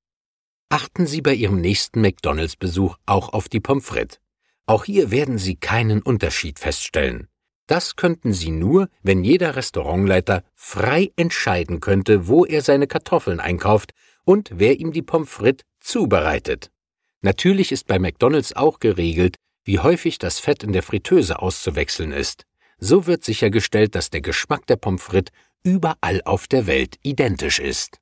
Achten 0.69 1.05
Sie 1.05 1.21
bei 1.21 1.33
Ihrem 1.33 1.61
nächsten 1.61 2.01
McDonalds-Besuch 2.01 2.95
auch 3.05 3.33
auf 3.33 3.49
die 3.49 3.59
Pommes 3.59 3.85
frites. 3.85 4.19
Auch 4.65 4.85
hier 4.85 5.11
werden 5.11 5.37
Sie 5.37 5.55
keinen 5.55 6.01
Unterschied 6.01 6.59
feststellen. 6.59 7.27
Das 7.67 7.95
könnten 7.95 8.33
Sie 8.33 8.51
nur, 8.51 8.89
wenn 9.01 9.23
jeder 9.23 9.55
Restaurantleiter 9.55 10.43
frei 10.55 11.11
entscheiden 11.15 11.79
könnte, 11.79 12.27
wo 12.27 12.45
er 12.45 12.61
seine 12.61 12.87
Kartoffeln 12.87 13.39
einkauft 13.39 13.91
und 14.23 14.49
wer 14.53 14.79
ihm 14.79 14.91
die 14.91 15.01
Pommes 15.01 15.29
frites 15.29 15.65
zubereitet. 15.79 16.71
Natürlich 17.21 17.71
ist 17.71 17.87
bei 17.87 17.99
McDonald's 17.99 18.55
auch 18.55 18.79
geregelt, 18.79 19.35
wie 19.63 19.79
häufig 19.79 20.17
das 20.17 20.39
Fett 20.39 20.63
in 20.63 20.73
der 20.73 20.83
Fritteuse 20.83 21.39
auszuwechseln 21.39 22.11
ist. 22.11 22.45
So 22.77 23.05
wird 23.05 23.23
sichergestellt, 23.23 23.95
dass 23.95 24.09
der 24.09 24.21
Geschmack 24.21 24.65
der 24.67 24.75
Pommes 24.75 25.03
frites 25.03 25.33
überall 25.63 26.21
auf 26.25 26.47
der 26.47 26.67
Welt 26.67 26.97
identisch 27.03 27.59
ist. 27.59 27.99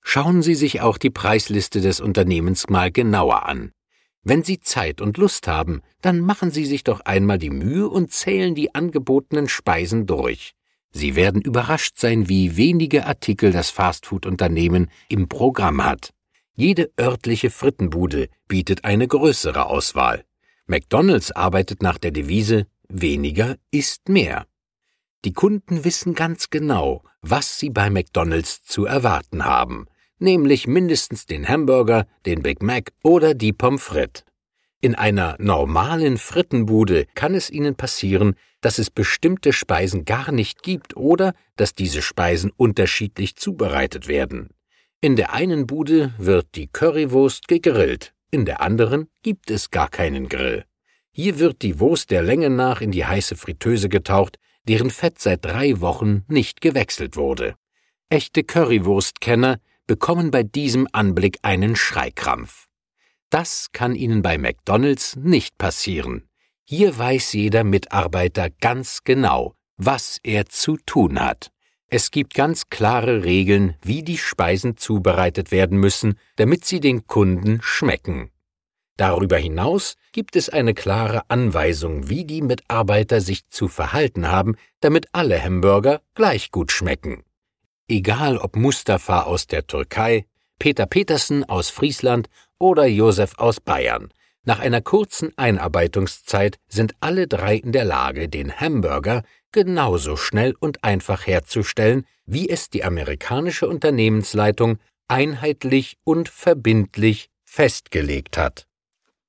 Schauen 0.00 0.42
Sie 0.42 0.54
sich 0.54 0.80
auch 0.80 0.98
die 0.98 1.10
Preisliste 1.10 1.80
des 1.80 2.00
Unternehmens 2.00 2.68
mal 2.68 2.92
genauer 2.92 3.46
an. 3.46 3.72
Wenn 4.22 4.44
Sie 4.44 4.60
Zeit 4.60 5.00
und 5.00 5.18
Lust 5.18 5.48
haben, 5.48 5.82
dann 6.00 6.20
machen 6.20 6.50
Sie 6.50 6.64
sich 6.64 6.84
doch 6.84 7.00
einmal 7.00 7.38
die 7.38 7.50
Mühe 7.50 7.88
und 7.88 8.12
zählen 8.12 8.54
die 8.54 8.74
angebotenen 8.74 9.48
Speisen 9.48 10.06
durch. 10.06 10.54
Sie 10.92 11.14
werden 11.14 11.42
überrascht 11.42 11.98
sein, 11.98 12.28
wie 12.28 12.56
wenige 12.56 13.06
Artikel 13.06 13.52
das 13.52 13.70
Fastfood-Unternehmen 13.70 14.90
im 15.08 15.28
Programm 15.28 15.84
hat. 15.84 16.10
Jede 16.54 16.90
örtliche 16.98 17.50
Frittenbude 17.50 18.28
bietet 18.48 18.84
eine 18.84 19.06
größere 19.06 19.66
Auswahl. 19.66 20.24
McDonald's 20.68 21.30
arbeitet 21.30 21.82
nach 21.82 21.98
der 21.98 22.10
Devise 22.10 22.66
weniger 22.88 23.56
ist 23.70 24.08
mehr. 24.08 24.46
Die 25.24 25.32
Kunden 25.32 25.84
wissen 25.84 26.14
ganz 26.14 26.50
genau, 26.50 27.04
was 27.20 27.58
sie 27.58 27.70
bei 27.70 27.88
McDonald's 27.88 28.64
zu 28.64 28.84
erwarten 28.84 29.44
haben, 29.44 29.86
nämlich 30.18 30.66
mindestens 30.66 31.26
den 31.26 31.48
Hamburger, 31.48 32.06
den 32.26 32.42
Big 32.42 32.62
Mac 32.62 32.92
oder 33.04 33.34
die 33.34 33.52
Pommes 33.52 33.82
frites. 33.82 34.24
In 34.80 34.94
einer 34.94 35.36
normalen 35.38 36.18
Frittenbude 36.18 37.06
kann 37.14 37.34
es 37.34 37.50
Ihnen 37.50 37.76
passieren, 37.76 38.34
dass 38.60 38.78
es 38.78 38.90
bestimmte 38.90 39.52
Speisen 39.52 40.04
gar 40.04 40.32
nicht 40.32 40.62
gibt 40.62 40.96
oder 40.96 41.32
dass 41.56 41.74
diese 41.74 42.02
Speisen 42.02 42.52
unterschiedlich 42.56 43.36
zubereitet 43.36 44.06
werden. 44.06 44.50
In 45.00 45.16
der 45.16 45.32
einen 45.32 45.66
Bude 45.66 46.12
wird 46.18 46.54
die 46.54 46.66
Currywurst 46.66 47.48
gegrillt, 47.48 48.12
in 48.36 48.44
der 48.44 48.60
anderen 48.60 49.08
gibt 49.22 49.50
es 49.50 49.70
gar 49.70 49.88
keinen 49.88 50.28
Grill. 50.28 50.66
Hier 51.10 51.38
wird 51.38 51.62
die 51.62 51.80
Wurst 51.80 52.10
der 52.10 52.22
Länge 52.22 52.50
nach 52.50 52.82
in 52.82 52.90
die 52.90 53.06
heiße 53.06 53.34
Fritteuse 53.34 53.88
getaucht, 53.88 54.38
deren 54.68 54.90
Fett 54.90 55.18
seit 55.18 55.42
drei 55.42 55.80
Wochen 55.80 56.22
nicht 56.28 56.60
gewechselt 56.60 57.16
wurde. 57.16 57.54
Echte 58.10 58.44
Currywurstkenner 58.44 59.58
bekommen 59.86 60.30
bei 60.30 60.42
diesem 60.42 60.86
Anblick 60.92 61.38
einen 61.40 61.76
Schreikrampf. 61.76 62.66
Das 63.30 63.72
kann 63.72 63.94
ihnen 63.94 64.20
bei 64.20 64.36
McDonald's 64.36 65.16
nicht 65.16 65.56
passieren. 65.56 66.28
Hier 66.64 66.98
weiß 66.98 67.32
jeder 67.32 67.64
Mitarbeiter 67.64 68.50
ganz 68.50 69.00
genau, 69.02 69.54
was 69.78 70.18
er 70.22 70.44
zu 70.44 70.76
tun 70.84 71.18
hat. 71.18 71.50
Es 71.88 72.10
gibt 72.10 72.34
ganz 72.34 72.68
klare 72.68 73.22
Regeln, 73.22 73.76
wie 73.82 74.02
die 74.02 74.18
Speisen 74.18 74.76
zubereitet 74.76 75.52
werden 75.52 75.78
müssen, 75.78 76.18
damit 76.34 76.64
sie 76.64 76.80
den 76.80 77.06
Kunden 77.06 77.60
schmecken. 77.62 78.30
Darüber 78.96 79.36
hinaus 79.36 79.94
gibt 80.12 80.36
es 80.36 80.48
eine 80.48 80.74
klare 80.74 81.28
Anweisung, 81.28 82.08
wie 82.08 82.24
die 82.24 82.42
Mitarbeiter 82.42 83.20
sich 83.20 83.46
zu 83.48 83.68
verhalten 83.68 84.28
haben, 84.28 84.56
damit 84.80 85.06
alle 85.12 85.42
Hamburger 85.42 86.00
gleich 86.14 86.50
gut 86.50 86.72
schmecken. 86.72 87.22
Egal 87.88 88.38
ob 88.38 88.56
Mustafa 88.56 89.22
aus 89.22 89.46
der 89.46 89.66
Türkei, 89.66 90.26
Peter 90.58 90.86
Petersen 90.86 91.44
aus 91.44 91.68
Friesland 91.70 92.28
oder 92.58 92.86
Josef 92.86 93.34
aus 93.36 93.60
Bayern, 93.60 94.08
nach 94.46 94.60
einer 94.60 94.80
kurzen 94.80 95.36
Einarbeitungszeit 95.36 96.58
sind 96.68 96.94
alle 97.00 97.26
drei 97.26 97.56
in 97.56 97.72
der 97.72 97.84
Lage, 97.84 98.28
den 98.28 98.60
Hamburger 98.60 99.24
genauso 99.50 100.16
schnell 100.16 100.54
und 100.60 100.84
einfach 100.84 101.26
herzustellen, 101.26 102.06
wie 102.26 102.48
es 102.48 102.70
die 102.70 102.84
amerikanische 102.84 103.68
Unternehmensleitung 103.68 104.78
einheitlich 105.08 105.98
und 106.04 106.28
verbindlich 106.28 107.28
festgelegt 107.44 108.38
hat. 108.38 108.68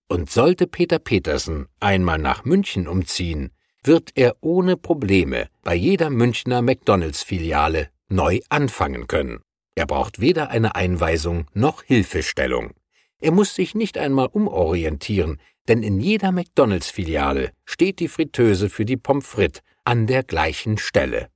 Und 0.07 0.29
sollte 0.29 0.67
Peter 0.67 0.99
Petersen 0.99 1.67
einmal 1.79 2.19
nach 2.19 2.45
München 2.45 2.87
umziehen, 2.87 3.49
wird 3.83 4.11
er 4.13 4.35
ohne 4.41 4.77
Probleme 4.77 5.49
bei 5.63 5.73
jeder 5.73 6.11
Münchner 6.11 6.61
McDonalds-Filiale 6.61 7.89
neu 8.07 8.39
anfangen 8.49 9.07
können. 9.07 9.41
Er 9.73 9.87
braucht 9.87 10.21
weder 10.21 10.49
eine 10.49 10.75
Einweisung 10.75 11.47
noch 11.53 11.81
Hilfestellung. 11.81 12.73
Er 13.19 13.31
muss 13.31 13.55
sich 13.55 13.73
nicht 13.73 13.97
einmal 13.97 14.27
umorientieren, 14.27 15.39
denn 15.67 15.83
in 15.83 15.99
jeder 15.99 16.31
McDonalds-Filiale 16.31 17.51
steht 17.65 17.99
die 17.99 18.07
Fritteuse 18.07 18.69
für 18.69 18.85
die 18.85 18.97
Pommes 18.97 19.27
frites 19.27 19.61
an 19.83 20.05
der 20.07 20.23
gleichen 20.23 20.77
Stelle. 20.77 21.29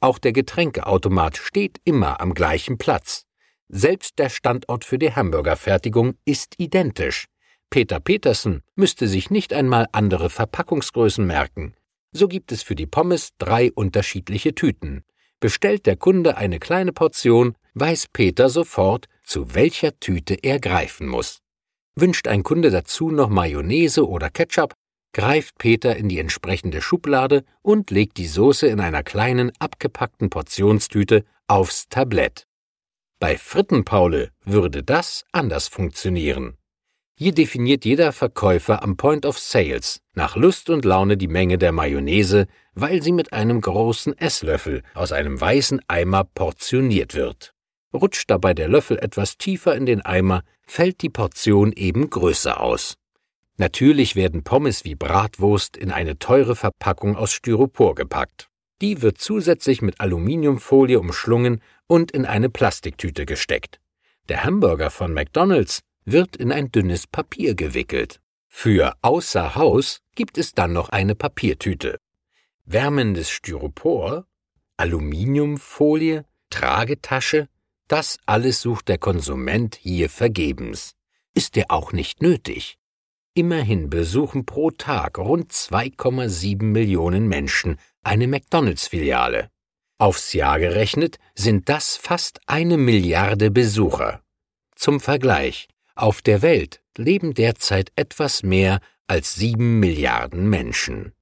Auch 0.00 0.18
der 0.18 0.32
Getränkeautomat 0.32 1.36
steht 1.36 1.80
immer 1.84 2.20
am 2.20 2.34
gleichen 2.34 2.76
Platz. 2.76 3.24
Selbst 3.68 4.18
der 4.18 4.28
Standort 4.28 4.84
für 4.84 4.98
die 4.98 5.14
Hamburgerfertigung 5.14 6.14
ist 6.24 6.54
identisch. 6.58 7.26
Peter 7.70 8.00
Petersen 8.00 8.62
müsste 8.74 9.08
sich 9.08 9.30
nicht 9.30 9.52
einmal 9.52 9.86
andere 9.92 10.28
Verpackungsgrößen 10.28 11.26
merken. 11.26 11.74
So 12.12 12.28
gibt 12.28 12.52
es 12.52 12.62
für 12.62 12.74
die 12.74 12.86
Pommes 12.86 13.30
drei 13.38 13.72
unterschiedliche 13.72 14.54
Tüten. 14.54 15.04
Bestellt 15.40 15.86
der 15.86 15.96
Kunde 15.96 16.36
eine 16.36 16.58
kleine 16.58 16.92
Portion, 16.92 17.56
weiß 17.74 18.08
Peter 18.12 18.50
sofort, 18.50 19.06
zu 19.22 19.54
welcher 19.54 19.98
Tüte 19.98 20.34
er 20.42 20.60
greifen 20.60 21.06
muss. 21.06 21.38
Wünscht 21.94 22.28
ein 22.28 22.42
Kunde 22.42 22.70
dazu 22.70 23.10
noch 23.10 23.28
Mayonnaise 23.28 24.08
oder 24.08 24.30
Ketchup, 24.30 24.74
greift 25.12 25.58
Peter 25.58 25.96
in 25.96 26.08
die 26.08 26.18
entsprechende 26.18 26.80
Schublade 26.80 27.44
und 27.60 27.90
legt 27.90 28.16
die 28.16 28.26
Soße 28.26 28.66
in 28.66 28.80
einer 28.80 29.02
kleinen 29.02 29.52
abgepackten 29.58 30.30
Portionstüte 30.30 31.24
aufs 31.46 31.88
Tablett. 31.88 32.46
Bei 33.20 33.36
Frittenpaule 33.36 34.30
würde 34.44 34.82
das 34.82 35.24
anders 35.32 35.68
funktionieren. 35.68 36.56
Hier 37.18 37.32
definiert 37.32 37.84
jeder 37.84 38.12
Verkäufer 38.12 38.82
am 38.82 38.96
Point 38.96 39.26
of 39.26 39.38
Sales 39.38 40.00
nach 40.14 40.34
Lust 40.34 40.70
und 40.70 40.84
Laune 40.84 41.16
die 41.16 41.28
Menge 41.28 41.58
der 41.58 41.70
Mayonnaise, 41.70 42.46
weil 42.74 43.02
sie 43.02 43.12
mit 43.12 43.32
einem 43.32 43.60
großen 43.60 44.16
Esslöffel 44.18 44.82
aus 44.94 45.12
einem 45.12 45.40
weißen 45.40 45.80
Eimer 45.88 46.24
portioniert 46.24 47.14
wird. 47.14 47.51
Rutscht 47.94 48.30
dabei 48.30 48.54
der 48.54 48.68
Löffel 48.68 48.98
etwas 48.98 49.36
tiefer 49.36 49.76
in 49.76 49.86
den 49.86 50.00
Eimer, 50.00 50.42
fällt 50.66 51.02
die 51.02 51.10
Portion 51.10 51.72
eben 51.72 52.08
größer 52.08 52.60
aus. 52.60 52.96
Natürlich 53.58 54.16
werden 54.16 54.44
Pommes 54.44 54.84
wie 54.84 54.94
Bratwurst 54.94 55.76
in 55.76 55.90
eine 55.90 56.18
teure 56.18 56.56
Verpackung 56.56 57.16
aus 57.16 57.32
Styropor 57.32 57.94
gepackt. 57.94 58.48
Die 58.80 59.02
wird 59.02 59.18
zusätzlich 59.18 59.82
mit 59.82 60.00
Aluminiumfolie 60.00 60.98
umschlungen 60.98 61.60
und 61.86 62.10
in 62.10 62.24
eine 62.24 62.48
Plastiktüte 62.48 63.26
gesteckt. 63.26 63.78
Der 64.28 64.44
Hamburger 64.44 64.90
von 64.90 65.12
McDonald's 65.12 65.80
wird 66.04 66.36
in 66.36 66.50
ein 66.50 66.72
dünnes 66.72 67.06
Papier 67.06 67.54
gewickelt. 67.54 68.20
Für 68.48 68.94
außer 69.02 69.54
Haus 69.54 70.00
gibt 70.14 70.38
es 70.38 70.52
dann 70.52 70.72
noch 70.72 70.88
eine 70.88 71.14
Papiertüte. 71.14 71.98
Wärmendes 72.64 73.30
Styropor, 73.30 74.26
Aluminiumfolie, 74.76 76.24
Tragetasche, 76.50 77.48
das 77.92 78.16
alles 78.24 78.62
sucht 78.62 78.88
der 78.88 78.96
Konsument 78.96 79.74
hier 79.74 80.08
vergebens. 80.08 80.94
Ist 81.34 81.58
er 81.58 81.70
auch 81.70 81.92
nicht 81.92 82.22
nötig. 82.22 82.78
Immerhin 83.34 83.90
besuchen 83.90 84.46
pro 84.46 84.70
Tag 84.70 85.18
rund 85.18 85.52
2,7 85.52 86.62
Millionen 86.62 87.28
Menschen 87.28 87.76
eine 88.02 88.28
McDonalds-Filiale. 88.28 89.50
Aufs 89.98 90.32
Jahr 90.32 90.58
gerechnet 90.58 91.18
sind 91.34 91.68
das 91.68 91.98
fast 91.98 92.40
eine 92.46 92.78
Milliarde 92.78 93.50
Besucher. 93.50 94.22
Zum 94.74 94.98
Vergleich, 94.98 95.68
auf 95.94 96.22
der 96.22 96.40
Welt 96.40 96.80
leben 96.96 97.34
derzeit 97.34 97.92
etwas 97.94 98.42
mehr 98.42 98.80
als 99.06 99.34
sieben 99.34 99.80
Milliarden 99.80 100.48
Menschen. 100.48 101.12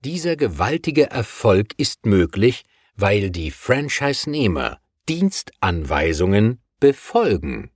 Dieser 0.00 0.36
gewaltige 0.36 1.10
Erfolg 1.10 1.74
ist 1.76 2.06
möglich, 2.06 2.64
weil 2.96 3.30
die 3.30 3.50
Franchise-Nehmer 3.50 4.80
Dienstanweisungen 5.08 6.60
befolgen. 6.80 7.70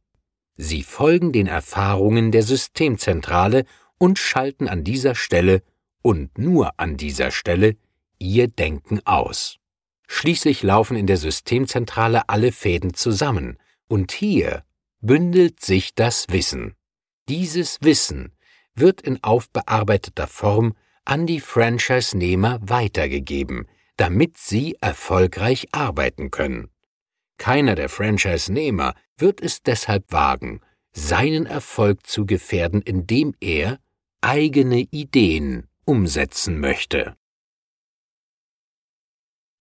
Sie 0.56 0.82
folgen 0.82 1.32
den 1.32 1.46
Erfahrungen 1.46 2.32
der 2.32 2.42
Systemzentrale 2.42 3.64
und 3.98 4.18
schalten 4.18 4.68
an 4.68 4.84
dieser 4.84 5.14
Stelle 5.14 5.62
und 6.02 6.38
nur 6.38 6.78
an 6.78 6.96
dieser 6.96 7.30
Stelle 7.30 7.76
ihr 8.18 8.48
Denken 8.48 9.00
aus. 9.06 9.58
Schließlich 10.06 10.62
laufen 10.62 10.96
in 10.96 11.06
der 11.06 11.18
Systemzentrale 11.18 12.28
alle 12.28 12.50
Fäden 12.50 12.94
zusammen, 12.94 13.58
und 13.88 14.12
hier 14.12 14.64
bündelt 15.00 15.60
sich 15.60 15.94
das 15.94 16.26
Wissen. 16.30 16.74
Dieses 17.28 17.78
Wissen 17.82 18.32
wird 18.74 19.02
in 19.02 19.22
aufbearbeiteter 19.22 20.26
Form 20.26 20.74
an 21.04 21.26
die 21.26 21.40
Franchise-Nehmer 21.40 22.58
weitergegeben, 22.62 23.66
damit 23.96 24.38
sie 24.38 24.76
erfolgreich 24.80 25.68
arbeiten 25.72 26.30
können. 26.30 26.70
Keiner 27.38 27.74
der 27.74 27.88
Franchise-Nehmer 27.88 28.94
wird 29.16 29.40
es 29.40 29.62
deshalb 29.62 30.12
wagen, 30.12 30.61
seinen 30.92 31.46
Erfolg 31.46 32.07
zu 32.07 32.27
gefährden, 32.27 32.83
indem 32.83 33.35
er 33.40 33.79
eigene 34.20 34.81
Ideen 34.81 35.68
umsetzen 35.85 36.61
möchte. 36.61 37.17